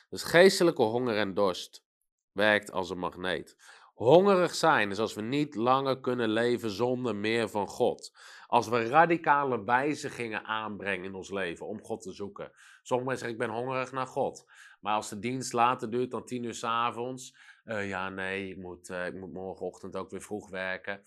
[0.09, 1.85] Dus geestelijke honger en dorst
[2.31, 3.55] werkt als een magneet.
[3.93, 8.17] Hongerig zijn is als we niet langer kunnen leven zonder meer van God.
[8.53, 12.51] Als we radicale wijzigingen aanbrengen in ons leven om God te zoeken.
[12.81, 14.45] Sommige mensen zeggen, ik ben hongerig naar God.
[14.79, 17.35] Maar als de dienst later duurt dan tien uur s avonds.
[17.65, 21.03] Uh, ja, nee, ik moet, uh, ik moet morgenochtend ook weer vroeg werken.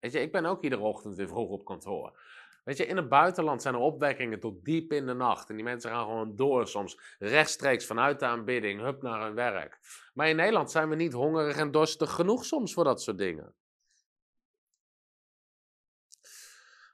[0.00, 2.20] Weet je, ik ben ook iedere ochtend weer vroeg op kantoor.
[2.64, 5.50] Weet je, in het buitenland zijn er opwekkingen tot diep in de nacht.
[5.50, 9.78] En die mensen gaan gewoon door, soms rechtstreeks vanuit de aanbidding, hup naar hun werk.
[10.14, 13.54] Maar in Nederland zijn we niet hongerig en dorstig genoeg soms voor dat soort dingen.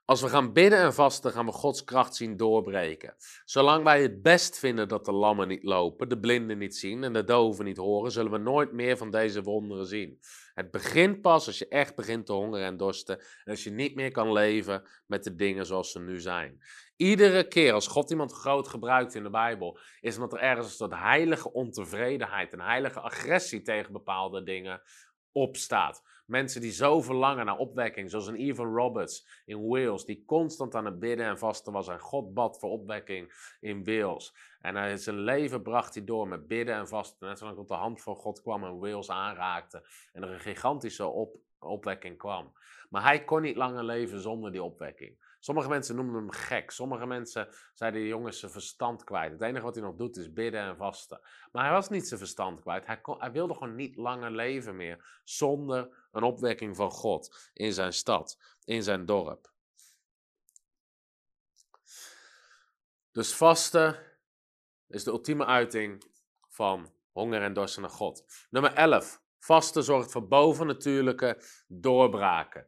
[0.06, 3.14] Als we gaan bidden en vasten, gaan we Gods kracht zien doorbreken.
[3.44, 7.12] Zolang wij het best vinden dat de lammen niet lopen, de blinden niet zien en
[7.12, 10.18] de doven niet horen, zullen we nooit meer van deze wonderen zien.
[10.54, 13.94] Het begint pas als je echt begint te hongeren en dorsten en als je niet
[13.94, 16.62] meer kan leven met de dingen zoals ze nu zijn.
[16.96, 20.72] Iedere keer als God iemand groot gebruikt in de Bijbel, is omdat er ergens een
[20.72, 24.82] soort heilige ontevredenheid, een heilige agressie tegen bepaalde dingen
[25.36, 26.02] opstaat.
[26.26, 30.84] Mensen die zo verlangen naar opwekking, zoals een Evan Roberts in Wales, die constant aan
[30.84, 34.34] het bidden en vasten was en God bad voor opwekking in Wales.
[34.60, 37.74] En hij, zijn leven bracht hij door met bidden en vasten, net zolang tot de
[37.74, 42.52] hand van God kwam en Wales aanraakte en er een gigantische op, opwekking kwam.
[42.90, 45.25] Maar hij kon niet langer leven zonder die opwekking.
[45.40, 46.70] Sommige mensen noemen hem gek.
[46.70, 49.32] Sommige mensen zeiden, de jongens zijn verstand kwijt.
[49.32, 51.20] Het enige wat hij nog doet is bidden en vasten.
[51.52, 52.86] Maar hij was niet zijn verstand kwijt.
[52.86, 57.92] Hij, hij wilde gewoon niet langer leven meer zonder een opwekking van God in zijn
[57.92, 59.54] stad, in zijn dorp.
[63.12, 63.98] Dus vasten
[64.86, 66.04] is de ultieme uiting
[66.48, 68.46] van honger en dorst naar God.
[68.50, 69.22] Nummer 11.
[69.38, 72.66] Vasten zorgt voor bovennatuurlijke doorbraken.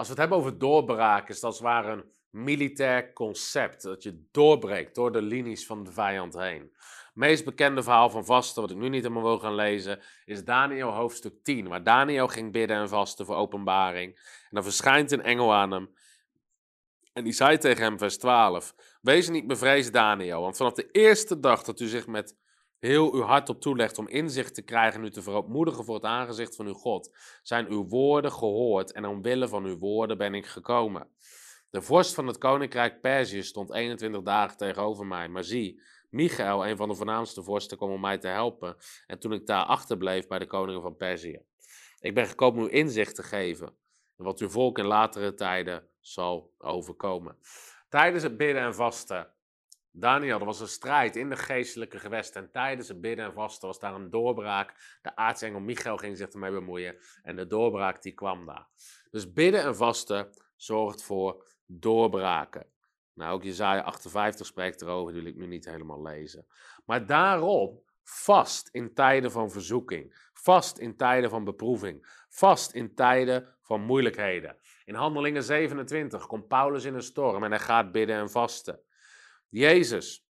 [0.00, 3.82] Als we het hebben over doorbraken, is dat als het ware een militair concept.
[3.82, 6.60] Dat je doorbreekt door de linies van de vijand heen.
[6.60, 10.44] Het meest bekende verhaal van vasten, wat ik nu niet helemaal wil gaan lezen, is
[10.44, 11.68] Daniel hoofdstuk 10.
[11.68, 14.14] Waar Daniel ging bidden en vasten voor openbaring.
[14.16, 15.94] En dan verschijnt een engel aan hem.
[17.12, 21.40] En die zei tegen hem, vers 12: Wees niet bevreesd, Daniel, want vanaf de eerste
[21.40, 22.36] dag dat u zich met
[22.80, 26.04] heel uw hart op toelegt om inzicht te krijgen en u te verootmoedigen voor het
[26.04, 30.46] aangezicht van uw God, zijn uw woorden gehoord en omwille van uw woorden ben ik
[30.46, 31.08] gekomen.
[31.70, 36.76] De vorst van het koninkrijk Perzië stond 21 dagen tegenover mij, maar zie, Michael, een
[36.76, 40.38] van de voornaamste vorsten, kwam om mij te helpen en toen ik daar achterbleef bij
[40.38, 41.40] de koningen van Perzië.
[42.00, 43.76] Ik ben gekomen u inzicht te geven
[44.16, 47.38] wat uw volk in latere tijden zal overkomen.
[47.88, 49.34] Tijdens het bidden en vasten
[49.92, 52.42] Daniel, er was een strijd in de geestelijke gewesten.
[52.42, 54.98] En tijdens het bidden en vasten was daar een doorbraak.
[55.02, 56.96] De aartsengel Michael ging zich ermee bemoeien.
[57.22, 58.66] En de doorbraak die kwam daar.
[59.10, 62.66] Dus bidden en vasten zorgt voor doorbraken.
[63.14, 66.46] Nou, ook Jezaja 58 spreekt erover, die wil ik nu niet helemaal lezen.
[66.84, 70.28] Maar daarom vast in tijden van verzoeking.
[70.32, 72.24] Vast in tijden van beproeving.
[72.28, 74.56] Vast in tijden van moeilijkheden.
[74.84, 78.80] In Handelingen 27 komt Paulus in een storm en hij gaat bidden en vasten.
[79.50, 80.24] Jezus,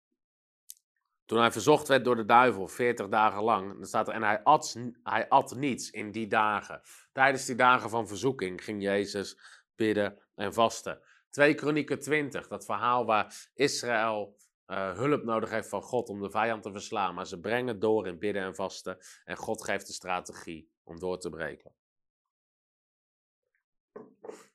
[1.24, 4.42] toen hij verzocht werd door de duivel, 40 dagen lang, dan staat er, en hij
[4.42, 6.80] at, hij at niets in die dagen.
[7.12, 9.38] Tijdens die dagen van verzoeking ging Jezus
[9.74, 11.00] bidden en vasten.
[11.30, 16.30] 2 Kronieken 20, dat verhaal waar Israël uh, hulp nodig heeft van God om de
[16.30, 17.14] vijand te verslaan.
[17.14, 21.18] Maar ze brengen door in bidden en vasten en God geeft de strategie om door
[21.18, 21.74] te breken.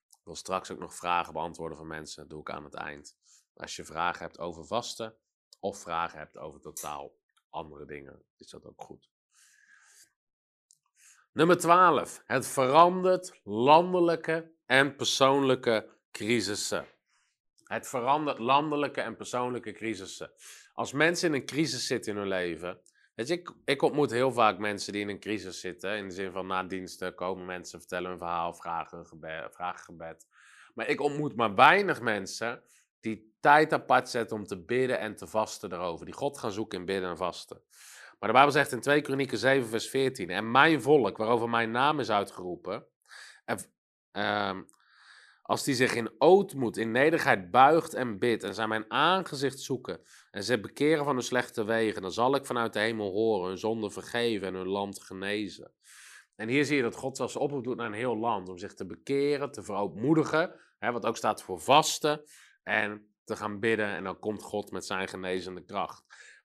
[0.10, 3.18] Ik wil straks ook nog vragen beantwoorden van mensen, dat doe ik aan het eind.
[3.56, 5.16] Als je vragen hebt over vasten
[5.60, 7.16] of vragen hebt over totaal
[7.50, 9.10] andere dingen, is dat ook goed.
[11.32, 12.24] Nummer 12.
[12.26, 16.86] Het verandert landelijke en persoonlijke crisissen.
[17.64, 20.32] Het verandert landelijke en persoonlijke crisissen.
[20.74, 22.80] Als mensen in een crisis zitten in hun leven.
[23.16, 25.98] Weet je, ik, ik ontmoet heel vaak mensen die in een crisis zitten.
[25.98, 30.28] In de zin van na diensten komen mensen vertellen hun verhaal, vragen gebed, vragen gebed.
[30.74, 32.64] Maar ik ontmoet maar weinig mensen
[33.00, 36.06] die tijd apart zetten om te bidden en te vasten erover.
[36.06, 37.62] Die God gaan zoeken in bidden en vasten.
[38.20, 40.30] Maar de Bijbel zegt in 2 Kronieken 7 vers 14.
[40.30, 42.86] En mijn volk, waarover mijn naam is uitgeroepen.
[43.46, 43.58] En,
[44.14, 44.60] uh,
[45.42, 50.02] Als die zich in ootmoed, in nederigheid buigt en bidt en zij mijn aangezicht zoeken
[50.32, 53.58] en ze bekeren van hun slechte wegen, dan zal ik vanuit de hemel horen, hun
[53.58, 55.72] zonde vergeven en hun land genezen.
[56.36, 58.74] En hier zie je dat God zelfs oproep doet naar een heel land om zich
[58.74, 62.22] te bekeren, te verootmoedigen, hè, wat ook staat voor vasten
[62.66, 66.04] en te gaan bidden en dan komt God met zijn genezende kracht.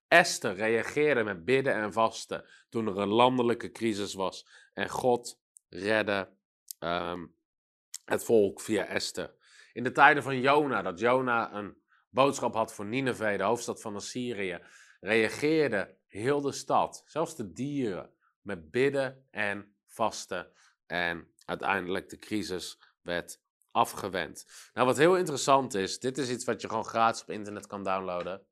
[0.09, 6.29] Esther reageerde met bidden en vasten toen er een landelijke crisis was en God redde
[6.79, 7.27] ehm,
[8.05, 9.35] het volk via Esther.
[9.73, 11.77] In de tijden van Jona, dat Jona een
[12.09, 14.61] boodschap had voor Nineveh, de hoofdstad van Assyrië,
[15.01, 20.53] reageerde heel de stad, zelfs de dieren, met bidden en vasten.
[20.87, 23.41] En uiteindelijk de crisis werd
[23.73, 24.47] afgewend.
[24.75, 27.85] Nou, wat heel interessant is, dit is iets wat je gewoon gratis op internet kan
[27.85, 28.47] downloaden.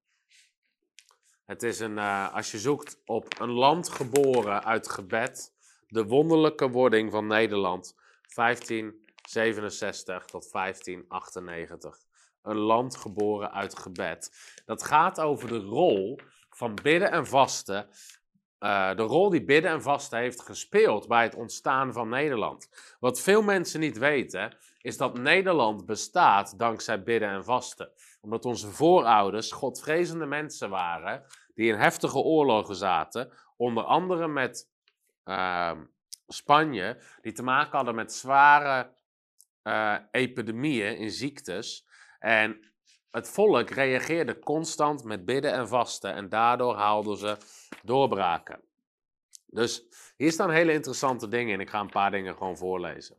[1.44, 5.52] Het is een, uh, als je zoekt op een land geboren uit gebed,
[5.87, 7.94] de wonderlijke wording van Nederland,
[8.35, 11.98] 1567 tot 1598.
[12.42, 14.33] Een land geboren uit gebed.
[14.64, 16.18] Dat gaat over de rol
[16.50, 17.88] van bidden en vasten
[18.61, 22.68] uh, de rol die bidden en vasten heeft gespeeld bij het ontstaan van Nederland.
[23.00, 27.92] Wat veel mensen niet weten, is dat Nederland bestaat dankzij bidden en vasten.
[28.20, 34.68] Omdat onze voorouders godvrezende mensen waren, die in heftige oorlogen zaten, onder andere met
[35.24, 35.72] uh,
[36.26, 38.90] Spanje, die te maken hadden met zware
[39.62, 41.86] uh, epidemieën in ziektes.
[42.18, 42.72] En
[43.10, 47.36] het volk reageerde constant met bidden en vasten en daardoor haalden ze
[47.82, 48.60] doorbraken.
[49.46, 49.84] Dus
[50.16, 51.60] hier staan hele interessante dingen in.
[51.60, 53.16] Ik ga een paar dingen gewoon voorlezen.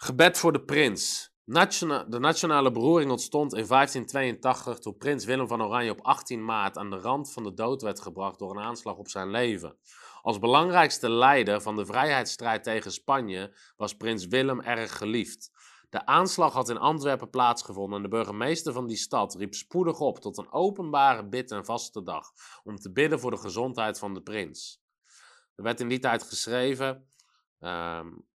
[0.00, 1.32] Gebed voor de prins.
[1.44, 6.90] de nationale beroering ontstond in 1582 toen prins Willem van Oranje op 18 maart aan
[6.90, 9.76] de rand van de dood werd gebracht door een aanslag op zijn leven.
[10.22, 15.50] Als belangrijkste leider van de vrijheidsstrijd tegen Spanje was prins Willem erg geliefd.
[15.90, 20.18] De aanslag had in Antwerpen plaatsgevonden en de burgemeester van die stad riep spoedig op
[20.18, 22.32] tot een openbare bid- en vaste dag
[22.64, 24.82] om te bidden voor de gezondheid van de prins.
[25.54, 27.08] Er werd in die tijd geschreven,
[27.60, 28.27] um,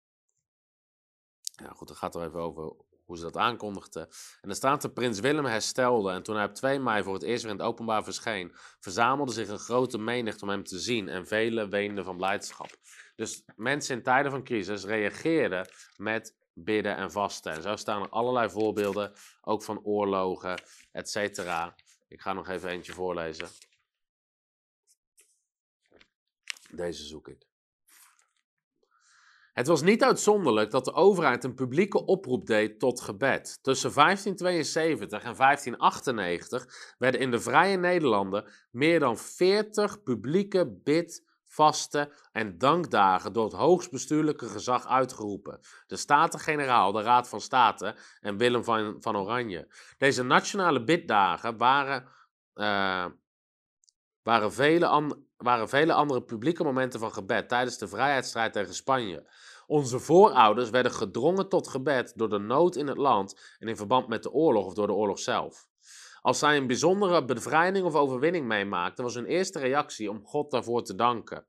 [1.53, 2.73] ja goed, dat gaat er even over
[3.05, 4.09] hoe ze dat aankondigden.
[4.41, 7.23] En er staat dat prins Willem herstelde en toen hij op 2 mei voor het
[7.23, 11.09] eerst weer in het openbaar verscheen, verzamelde zich een grote menigte om hem te zien
[11.09, 12.71] en velen weenden van blijdschap.
[13.17, 17.53] Dus mensen in tijden van crisis reageerden met bidden en vasten.
[17.53, 20.63] En zo staan er allerlei voorbeelden, ook van oorlogen,
[20.93, 21.75] et cetera.
[22.09, 23.49] Ik ga nog even eentje voorlezen.
[26.71, 27.52] Deze zoek ik.
[29.53, 33.59] Het was niet uitzonderlijk dat de overheid een publieke oproep deed tot gebed.
[33.63, 42.13] Tussen 1572 en 1598 werden in de Vrije Nederlanden meer dan 40 publieke bid- vasten
[42.33, 45.61] en dankdagen door het hoogstbestuurlijke gezag uitgeroepen.
[45.87, 49.75] De Staten-Generaal, de Raad van State en Willem van, Oranje.
[49.99, 52.09] Deze nationale biddagen waren,
[52.55, 53.07] uh,
[54.23, 59.31] waren, vele waren vele andere publieke momenten van gebed tijdens de vrijheidsstrijd tegen Spanje.
[59.73, 64.09] Onze voorouders werden gedrongen tot gebed door de nood in het land en in verband
[64.09, 65.67] met de oorlog of door de oorlog zelf.
[66.21, 70.83] Als zij een bijzondere bevrijding of overwinning meemaakten, was hun eerste reactie om God daarvoor
[70.83, 71.47] te danken.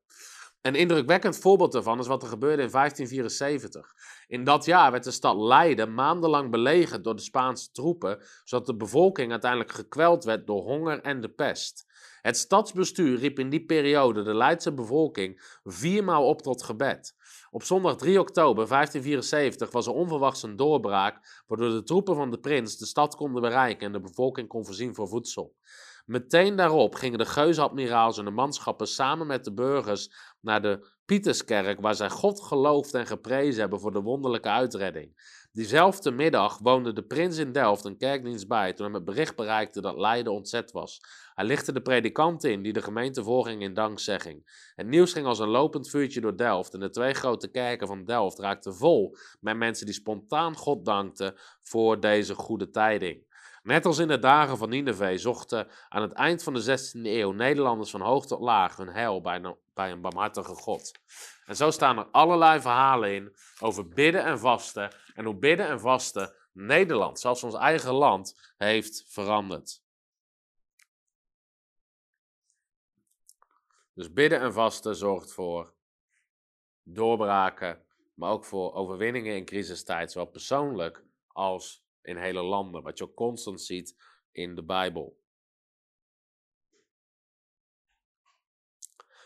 [0.60, 3.94] Een indrukwekkend voorbeeld daarvan is wat er gebeurde in 1574.
[4.26, 8.76] In dat jaar werd de stad Leiden maandenlang belegerd door de Spaanse troepen, zodat de
[8.76, 11.86] bevolking uiteindelijk gekweld werd door honger en de pest.
[12.22, 17.14] Het stadsbestuur riep in die periode de Leidse bevolking viermaal op tot gebed.
[17.54, 22.38] Op zondag 3 oktober 1574 was er onverwachts een doorbraak, waardoor de troepen van de
[22.38, 25.54] prins de stad konden bereiken en de bevolking kon voorzien voor voedsel.
[26.06, 31.80] Meteen daarop gingen de geuzenadmiraals en de manschappen samen met de burgers naar de Pieterskerk,
[31.80, 35.12] waar zij God geloofd en geprezen hebben voor de wonderlijke uitredding.
[35.52, 39.80] Diezelfde middag woonde de prins in Delft een kerkdienst bij toen hem het bericht bereikte
[39.80, 41.00] dat Leiden ontzet was.
[41.34, 44.70] Hij lichtte de predikanten in die de gemeente voorging in dankzegging.
[44.74, 48.04] Het nieuws ging als een lopend vuurtje door Delft en de twee grote kerken van
[48.04, 53.33] Delft raakten vol met mensen die spontaan God dankten voor deze goede tijding.
[53.64, 57.32] Net als in de dagen van Nineveh zochten aan het eind van de 16e eeuw
[57.32, 60.92] Nederlanders van hoog tot laag hun heil bij een, bij een barmhartige God.
[61.44, 65.80] En zo staan er allerlei verhalen in over bidden en vasten en hoe bidden en
[65.80, 69.82] vasten Nederland, zelfs ons eigen land, heeft veranderd.
[73.94, 75.74] Dus bidden en vasten zorgt voor
[76.82, 77.84] doorbraken,
[78.14, 83.14] maar ook voor overwinningen in crisistijd, zowel persoonlijk als in hele landen, wat je ook
[83.14, 83.96] constant ziet
[84.32, 85.22] in de Bijbel.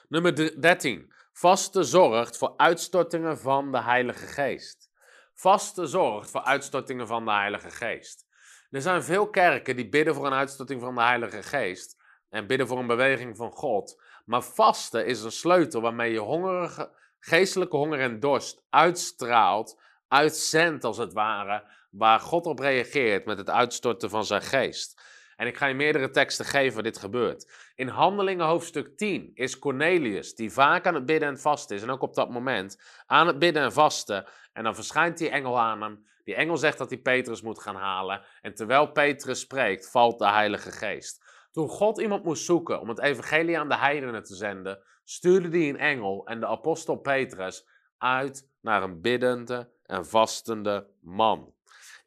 [0.09, 1.13] Nummer 13.
[1.33, 4.91] Vasten zorgt voor uitstortingen van de Heilige Geest.
[5.35, 8.27] Vasten zorgt voor uitstortingen van de Heilige Geest.
[8.71, 11.97] Er zijn veel kerken die bidden voor een uitstorting van de Heilige Geest
[12.29, 14.03] en bidden voor een beweging van God.
[14.25, 20.97] Maar vasten is een sleutel waarmee je hongerige, geestelijke honger en dorst uitstraalt, uitzendt als
[20.97, 25.03] het ware, waar God op reageert met het uitstorten van zijn geest.
[25.37, 27.73] En ik ga je meerdere teksten geven waar dit gebeurt.
[27.75, 31.91] In Handelingen hoofdstuk 10 is Cornelius, die vaak aan het bidden en vasten is, en
[31.91, 34.25] ook op dat moment, aan het bidden en vasten.
[34.53, 36.07] En dan verschijnt die engel aan hem.
[36.25, 38.23] Die engel zegt dat hij Petrus moet gaan halen.
[38.41, 41.25] En terwijl Petrus spreekt, valt de Heilige Geest.
[41.51, 45.69] Toen God iemand moest zoeken om het evangelie aan de heidenen te zenden, stuurde hij
[45.69, 47.69] een engel en de apostel Petrus
[47.99, 51.57] uit naar een biddende en vastende man.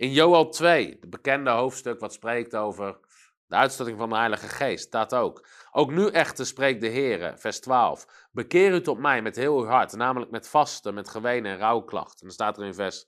[0.02, 3.00] In Joel 2, het bekende hoofdstuk wat spreekt over
[3.46, 5.48] de uitstorting van de Heilige Geest, staat ook.
[5.72, 8.28] Ook nu echter spreekt de Heer, vers 12.
[8.32, 12.20] Bekeer u tot mij met heel uw hart, namelijk met vasten, met gewenen en rouwklachten.
[12.20, 13.08] En dan staat er in vers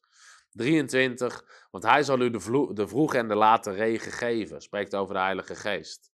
[0.51, 4.61] 23, want hij zal u de, de vroege en de late regen geven.
[4.61, 6.11] Spreekt over de Heilige Geest.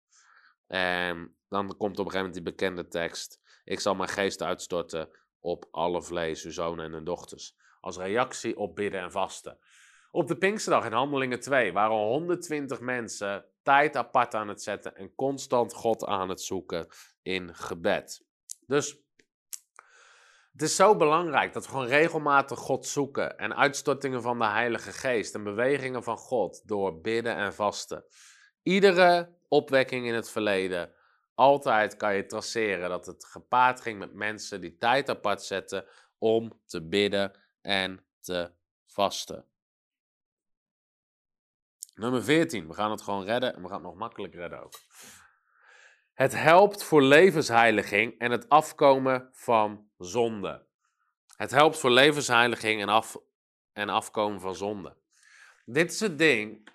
[0.68, 3.40] En dan komt op een gegeven moment die bekende tekst.
[3.64, 5.10] Ik zal mijn geest uitstorten
[5.40, 7.56] op alle vlees, uw zonen en hun dochters.
[7.80, 9.60] Als reactie op bidden en vasten.
[10.16, 15.16] Op de Pinksterdag in Handelingen 2 waren 120 mensen tijd apart aan het zetten en
[15.16, 16.88] constant God aan het zoeken
[17.22, 18.26] in gebed.
[18.68, 19.00] Dus
[20.52, 24.92] het is zo belangrijk dat we gewoon regelmatig God zoeken en uitstortingen van de Heilige
[24.92, 28.06] Geest en bewegingen van God door bidden en vasten.
[28.64, 30.94] Iedere opwekking in het verleden,
[31.34, 35.86] altijd kan je traceren dat het gepaard ging met mensen die tijd apart zetten
[36.18, 38.52] om te bidden en te
[38.86, 39.46] vasten.
[41.96, 42.68] Nummer 14.
[42.68, 44.74] We gaan het gewoon redden en we gaan het nog makkelijk redden ook.
[46.14, 50.66] Het helpt voor levensheiliging en het afkomen van zonde.
[51.36, 53.18] Het helpt voor levensheiliging en, af,
[53.74, 54.96] en afkomen van zonde.
[55.66, 56.70] Dit is het ding.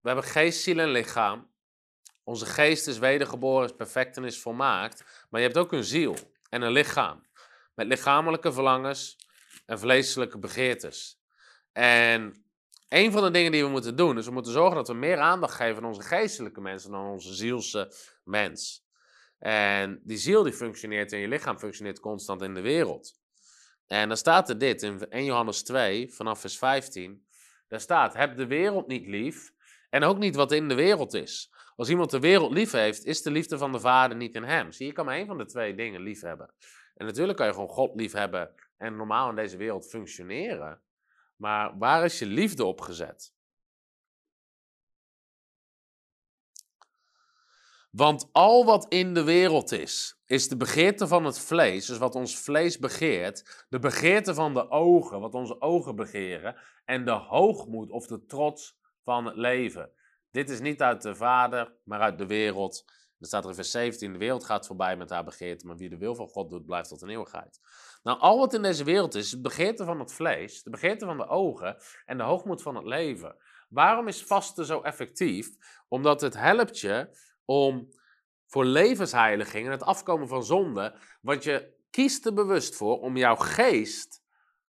[0.00, 1.50] We hebben geest, ziel en lichaam.
[2.24, 5.26] Onze geest is wedergeboren, is perfect en is volmaakt.
[5.30, 6.16] Maar je hebt ook een ziel
[6.48, 7.26] en een lichaam.
[7.74, 9.16] Met lichamelijke verlangens
[9.66, 11.20] en vleeselijke begeertes.
[11.72, 12.45] En
[12.88, 15.18] een van de dingen die we moeten doen, is we moeten zorgen dat we meer
[15.18, 17.92] aandacht geven aan onze geestelijke mensen dan onze zielse
[18.24, 18.84] mens.
[19.38, 23.18] En die ziel die functioneert en je lichaam functioneert constant in de wereld.
[23.86, 27.26] En dan staat er dit in 1 Johannes 2, vanaf vers 15.
[27.68, 29.52] Daar staat: Heb de wereld niet lief
[29.90, 31.54] en ook niet wat in de wereld is.
[31.76, 34.72] Als iemand de wereld lief heeft, is de liefde van de Vader niet in hem.
[34.72, 36.54] Zie je, kan maar één van de twee dingen lief hebben.
[36.94, 40.80] En natuurlijk kan je gewoon God lief hebben en normaal in deze wereld functioneren.
[41.36, 43.34] Maar waar is je liefde op gezet?
[47.90, 52.14] Want al wat in de wereld is, is de begeerte van het vlees, dus wat
[52.14, 57.90] ons vlees begeert, de begeerte van de ogen, wat onze ogen begeren, en de hoogmoed
[57.90, 59.90] of de trots van het leven.
[60.30, 62.84] Dit is niet uit de Vader, maar uit de wereld.
[63.20, 65.88] Er staat er in vers 17, de wereld gaat voorbij met haar begeerte, maar wie
[65.88, 67.60] de wil van God doet, blijft tot een eeuwigheid.
[68.02, 71.16] Nou, al wat in deze wereld is, de begeerte van het vlees, de begeerte van
[71.16, 73.36] de ogen en de hoogmoed van het leven.
[73.68, 75.48] Waarom is vasten zo effectief?
[75.88, 77.08] Omdat het helpt je
[77.44, 77.88] om
[78.46, 83.36] voor levensheiliging en het afkomen van zonde, want je kiest er bewust voor om jouw
[83.36, 84.24] geest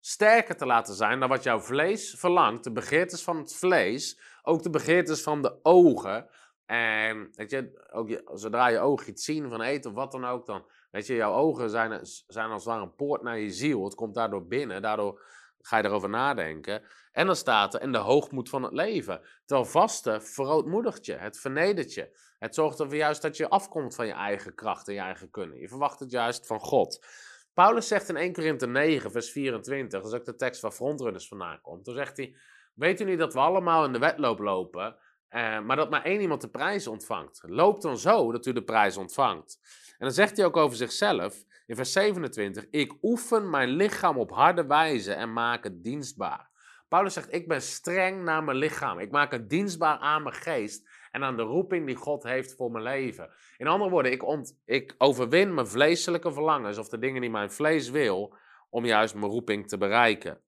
[0.01, 4.63] sterker te laten zijn dan wat jouw vlees verlangt, de begeertes van het vlees, ook
[4.63, 6.29] de begeertes van de ogen.
[6.71, 10.47] En weet je, ook zodra je ogen iets zien van eten of wat dan ook,
[10.47, 13.85] dan Weet je, jouw ogen zijn, zijn als het ware een poort naar je ziel.
[13.85, 15.23] Het komt daardoor binnen, daardoor
[15.61, 16.83] ga je erover nadenken.
[17.13, 19.21] En dan staat er, in de hoogmoed van het leven.
[19.45, 22.19] Terwijl vasten verootmoedigt je, het vernedert je.
[22.39, 25.59] Het zorgt ervoor juist dat je afkomt van je eigen kracht en je eigen kunnen.
[25.59, 27.07] Je verwacht het juist van God.
[27.55, 31.29] Paulus zegt in 1 Korinthe 9, vers 24, dat is ook de tekst waar frontrunners
[31.29, 31.85] vandaan komt.
[31.85, 32.37] Toen zegt hij,
[32.75, 34.97] weet u niet dat we allemaal in de wedloop lopen,
[35.31, 37.43] eh, maar dat maar één iemand de prijs ontvangt?
[37.47, 39.59] Loop dan zo dat u de prijs ontvangt.
[39.91, 44.31] En dan zegt hij ook over zichzelf in vers 27: Ik oefen mijn lichaam op
[44.31, 46.51] harde wijze en maak het dienstbaar.
[46.89, 48.99] Paulus zegt: Ik ben streng naar mijn lichaam.
[48.99, 52.71] Ik maak het dienstbaar aan mijn geest en aan de roeping die God heeft voor
[52.71, 53.31] mijn leven.
[53.57, 54.25] In andere woorden, ik,
[54.65, 58.37] ik overwin mijn vleeselijke verlangens of de dingen die mijn vlees wil,
[58.71, 60.41] om juist mijn roeping te bereiken.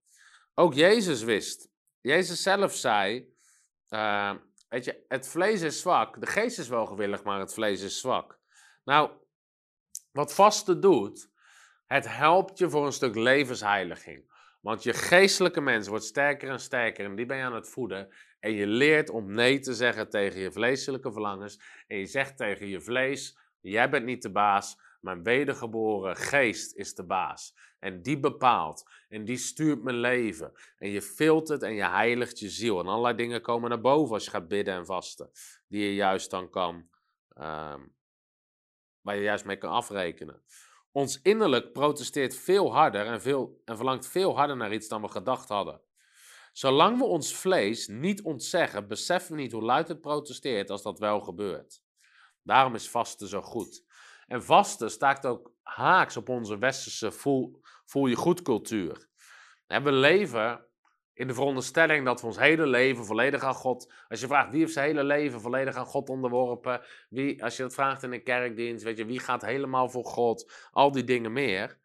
[0.55, 1.71] Ook Jezus wist.
[2.01, 3.35] Jezus zelf zei:
[3.89, 4.35] uh,
[4.73, 6.21] Weet je, het vlees is zwak.
[6.21, 8.39] De geest is wel gewillig, maar het vlees is zwak.
[8.85, 9.11] Nou,
[10.13, 11.31] wat vasten doet,
[11.87, 14.33] het helpt je voor een stuk levensheiliging.
[14.61, 18.15] Want je geestelijke mens wordt sterker en sterker en die ben je aan het voeden.
[18.41, 21.61] En je leert om nee te zeggen tegen je vleeselijke verlangens.
[21.87, 26.95] En je zegt tegen je vlees, jij bent niet de baas, Mijn wedergeboren geest is
[26.95, 27.55] de baas.
[27.79, 28.91] En die bepaalt.
[29.09, 30.53] En die stuurt mijn leven.
[30.79, 32.81] En je filtert en je heiligt je ziel.
[32.81, 35.31] En allerlei dingen komen naar boven als je gaat bidden en vasten.
[35.69, 36.89] Die je juist dan kan.
[37.29, 37.81] ehm,
[39.01, 40.43] waar je juist mee kan afrekenen.
[40.93, 45.09] Ons innerlijk protesteert veel harder en, veel, en verlangt veel harder naar iets dan we
[45.09, 45.81] gedacht hadden.
[46.53, 50.99] Zolang we ons vlees niet ontzeggen, beseffen we niet hoe luid het protesteert als dat
[50.99, 51.83] wel gebeurt.
[52.43, 53.85] Daarom is vasten zo goed.
[54.33, 57.13] En vasten staat ook haaks op onze westerse
[57.85, 59.09] voel, je goed cultuur.
[59.67, 60.67] We leven
[61.15, 63.93] in de veronderstelling dat we ons hele leven volledig aan God.
[64.09, 66.81] Als je vraagt wie heeft zijn hele leven volledig aan God onderworpen.
[67.39, 70.53] Als je dat vraagt in een kerkdienst, weet je, wie gaat helemaal voor God.
[70.71, 71.79] Al die dingen meer.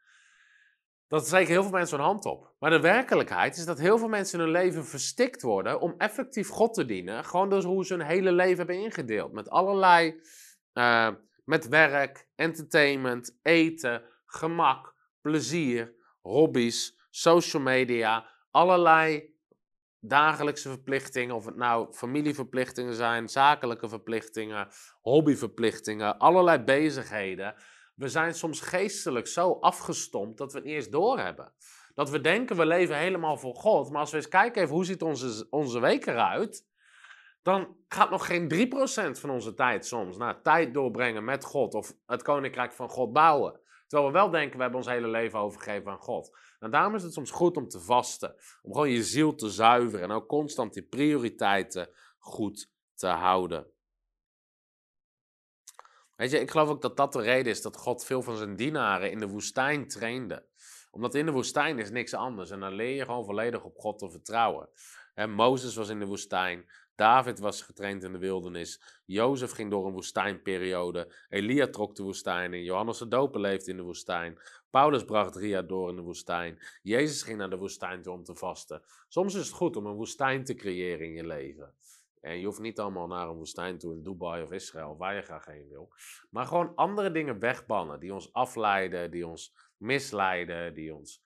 [1.07, 2.53] Dat steken heel veel mensen hun hand op.
[2.59, 6.73] Maar de werkelijkheid is dat heel veel mensen hun leven verstikt worden om effectief God
[6.73, 7.25] te dienen.
[7.25, 9.31] Gewoon door hoe ze hun hele leven hebben ingedeeld.
[9.31, 10.21] Met allerlei,
[10.73, 11.09] eh,
[11.47, 19.35] met werk, entertainment, eten, gemak, plezier, hobby's, social media, allerlei
[19.99, 24.67] dagelijkse verplichtingen, of het nou familieverplichtingen zijn, zakelijke verplichtingen,
[25.01, 27.55] hobbyverplichtingen, allerlei bezigheden.
[27.95, 31.53] We zijn soms geestelijk zo afgestompt dat we het niet eens doorhebben.
[31.93, 34.85] Dat we denken we leven helemaal voor God, maar als we eens kijken even hoe
[34.85, 36.65] ziet onze, onze week eruit,
[37.47, 38.69] dan gaat nog geen
[39.15, 43.13] 3% van onze tijd soms naar tijd doorbrengen met God of het koninkrijk van God
[43.13, 43.59] bouwen.
[43.87, 46.37] Terwijl we wel denken we hebben ons hele leven overgegeven aan God.
[46.59, 50.03] En daarom is het soms goed om te vasten, om gewoon je ziel te zuiveren
[50.03, 53.67] en ook constant die prioriteiten goed te houden.
[56.15, 58.55] Weet je, ik geloof ook dat dat de reden is dat God veel van zijn
[58.55, 60.45] dienaren in de woestijn trainde.
[60.91, 63.99] Omdat in de woestijn is niks anders en dan leer je gewoon volledig op God
[63.99, 64.69] te vertrouwen.
[65.13, 66.65] Hè, Mozes was in de woestijn,
[66.97, 72.53] David was getraind in de wildernis, Jozef ging door een woestijnperiode, Elia trok de woestijn
[72.53, 74.39] in, Johannes de Doper leefde in de woestijn,
[74.69, 78.35] Paulus bracht jaar door in de woestijn, Jezus ging naar de woestijn toe om te
[78.35, 78.81] vasten.
[79.07, 81.73] Soms is het goed om een woestijn te creëren in je leven.
[82.21, 85.21] En je hoeft niet allemaal naar een woestijn toe in Dubai of Israël, waar je
[85.21, 85.93] graag heen wil.
[86.29, 91.23] Maar gewoon andere dingen wegbannen die ons afleiden, die ons misleiden, die ons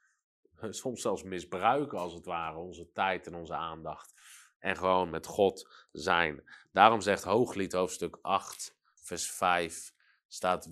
[0.70, 4.14] soms zelfs misbruiken als het ware, onze tijd en onze aandacht.
[4.62, 6.44] En gewoon met God zijn.
[6.72, 9.94] Daarom zegt Hooglied hoofdstuk 8, vers 5,
[10.28, 10.70] staat,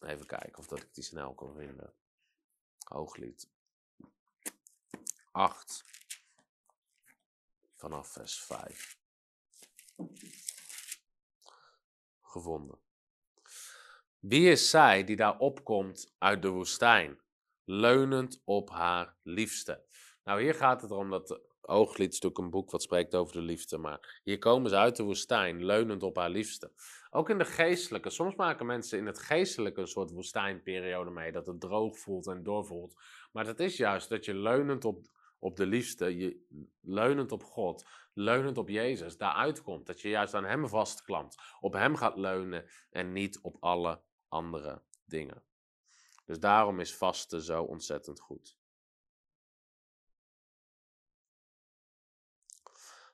[0.00, 1.92] even kijken of dat ik die snel kan vinden.
[2.84, 3.48] Hooglied
[5.30, 5.84] 8,
[7.76, 8.98] vanaf vers 5
[12.22, 12.78] gevonden.
[14.18, 17.20] Wie is zij die daar opkomt uit de woestijn,
[17.64, 19.84] leunend op haar liefste?
[20.28, 23.32] Nou, hier gaat het erom dat de Ooglied is natuurlijk een boek wat spreekt over
[23.32, 26.72] de liefde, maar hier komen ze uit de woestijn, leunend op haar liefste.
[27.10, 31.46] Ook in de geestelijke, soms maken mensen in het geestelijke een soort woestijnperiode mee, dat
[31.46, 32.94] het droog voelt en doorvoelt.
[33.32, 35.06] Maar dat is juist dat je leunend op,
[35.38, 36.46] op de liefste, je,
[36.80, 39.86] leunend op God, leunend op Jezus, daaruit komt.
[39.86, 44.82] Dat je juist aan Hem vastklampt, op Hem gaat leunen en niet op alle andere
[45.04, 45.42] dingen.
[46.24, 48.57] Dus daarom is vasten zo ontzettend goed.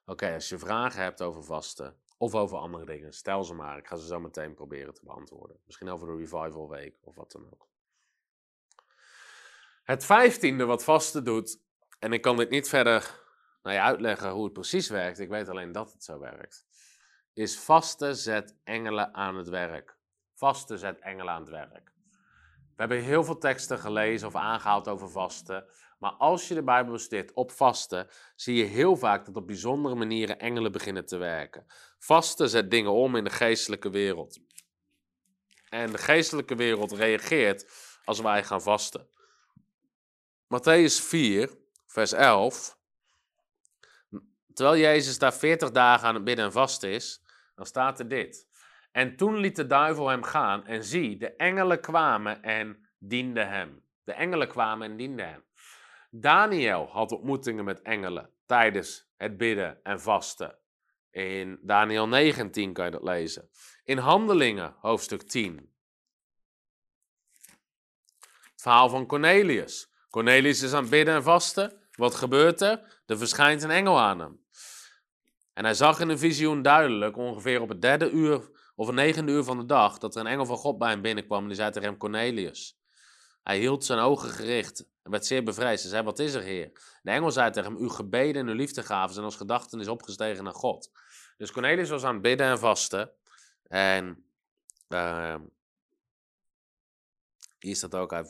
[0.06, 3.78] Oké, als je vragen hebt over vasten of over andere dingen, stel ze maar.
[3.78, 5.60] Ik ga ze zo meteen proberen te beantwoorden.
[5.64, 7.68] Misschien over de Revival Week of wat dan ook.
[9.82, 11.60] Het vijftiende wat vasten doet,
[11.98, 13.22] en ik kan dit niet verder
[13.62, 16.66] nou, uitleggen hoe het precies werkt, ik weet alleen dat het zo werkt,
[17.32, 19.96] is vasten zet engelen aan het werk.
[20.34, 21.92] Vasten zet engelen aan het werk.
[22.50, 25.66] We hebben heel veel teksten gelezen of aangehaald over vasten.
[26.04, 29.94] Maar als je de Bijbel bestudeert op vasten, zie je heel vaak dat op bijzondere
[29.94, 31.66] manieren engelen beginnen te werken.
[31.98, 34.38] Vasten zet dingen om in de geestelijke wereld.
[35.68, 37.72] En de geestelijke wereld reageert
[38.04, 39.08] als wij gaan vasten.
[40.44, 41.50] Matthäus 4,
[41.86, 42.78] vers 11.
[44.54, 47.22] Terwijl Jezus daar 40 dagen aan het bidden en vasten is,
[47.54, 48.48] dan staat er dit.
[48.92, 53.82] En toen liet de duivel hem gaan en zie, de engelen kwamen en dienden hem.
[54.02, 55.44] De engelen kwamen en dienden hem.
[56.16, 60.58] Daniel had ontmoetingen met engelen tijdens het bidden en vasten.
[61.10, 63.50] In Daniel 19 kan je dat lezen.
[63.84, 65.72] In Handelingen, hoofdstuk 10.
[68.20, 69.92] Het verhaal van Cornelius.
[70.10, 71.88] Cornelius is aan het bidden en vasten.
[71.92, 73.02] Wat gebeurt er?
[73.06, 74.44] Er verschijnt een engel aan hem.
[75.52, 79.32] En hij zag in een visioen duidelijk, ongeveer op het derde uur of het negende
[79.32, 81.56] uur van de dag, dat er een engel van God bij hem binnenkwam en die
[81.56, 82.78] zei tegen hem, Cornelius.
[83.42, 85.82] Hij hield zijn ogen gericht en werd zeer bevreesd.
[85.82, 86.98] Hij zei, wat is er, heer?
[87.02, 90.44] De engel zei tegen hem, uw gebeden en uw liefdegaven zijn als gedachten is opgestegen
[90.44, 90.90] naar God.
[91.36, 93.12] Dus Cornelius was aan het bidden en vasten.
[93.62, 94.24] En
[94.88, 95.34] uh,
[97.58, 98.24] Hier staat ook, hij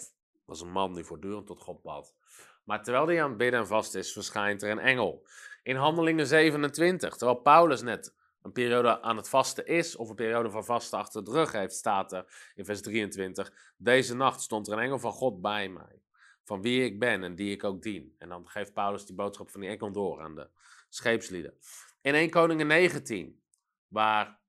[0.44, 2.14] was een man die voortdurend tot God bad.
[2.64, 5.26] Maar terwijl hij aan het bidden en vast is, verschijnt er een engel.
[5.62, 10.50] In Handelingen 27, terwijl Paulus net een periode aan het vasten is, of een periode
[10.50, 13.52] van vasten achter de rug heeft, staat er in vers 23.
[13.76, 16.02] Deze nacht stond er een engel van God bij mij,
[16.44, 18.14] van wie ik ben en die ik ook dien.
[18.18, 20.50] En dan geeft Paulus die boodschap van die engel door aan de
[20.88, 21.58] scheepslieden.
[22.00, 23.42] In 1 Koningen 19,
[23.88, 24.40] waar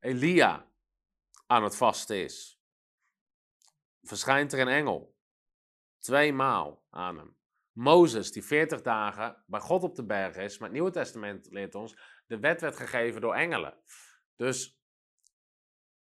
[0.00, 0.70] Elia
[1.46, 2.60] aan het vasten is,
[4.02, 5.16] verschijnt er een engel.
[5.98, 7.36] Tweemaal aan hem.
[7.72, 11.74] Mozes, die 40 dagen bij God op de berg is, maar het Nieuwe Testament leert
[11.74, 13.78] ons, de wet werd gegeven door engelen.
[14.36, 14.82] Dus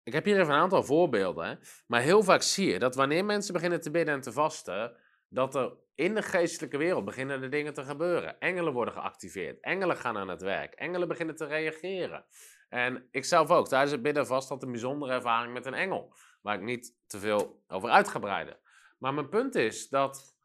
[0.02, 3.52] ik heb hier even een aantal voorbeelden, maar heel vaak zie je dat wanneer mensen
[3.52, 4.96] beginnen te bidden en te vasten,
[5.32, 8.38] dat er in de geestelijke wereld beginnen de dingen te gebeuren.
[8.38, 12.24] Engelen worden geactiveerd, engelen gaan aan het werk, engelen beginnen te reageren.
[12.68, 16.14] En ik zelf ook, tijdens het bidden vast had een bijzondere ervaring met een engel,
[16.42, 18.58] waar ik niet te veel over uit ga breiden.
[18.98, 20.36] Maar mijn punt is dat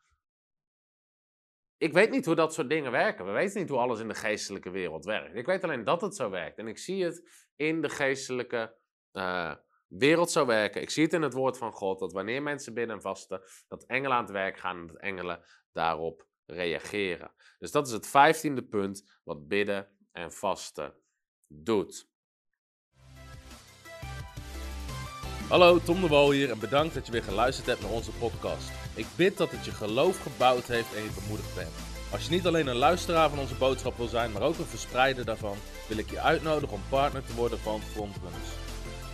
[1.78, 3.26] ik weet niet hoe dat soort dingen werken.
[3.26, 5.36] We weten niet hoe alles in de geestelijke wereld werkt.
[5.36, 6.58] Ik weet alleen dat het zo werkt.
[6.58, 8.76] En ik zie het in de geestelijke
[9.14, 9.54] uh,
[9.88, 10.82] wereld zo werken.
[10.82, 12.00] Ik zie het in het woord van God.
[12.00, 15.44] Dat wanneer mensen binnen en vasten, dat engelen aan het werk gaan en dat engelen
[15.72, 17.32] daarop reageren.
[17.60, 20.94] Dus dat is het vijftiende punt wat bidden en vasten
[21.48, 22.10] doet.
[25.50, 28.72] Hallo, Tom de Wol hier en bedankt dat je weer geluisterd hebt naar onze podcast.
[28.96, 31.74] Ik bid dat het je geloof gebouwd heeft en je bemoedigd bent.
[32.12, 35.26] Als je niet alleen een luisteraar van onze boodschap wil zijn, maar ook een verspreider
[35.26, 35.58] daarvan,
[35.88, 38.66] wil ik je uitnodigen om partner te worden van Frontrunners.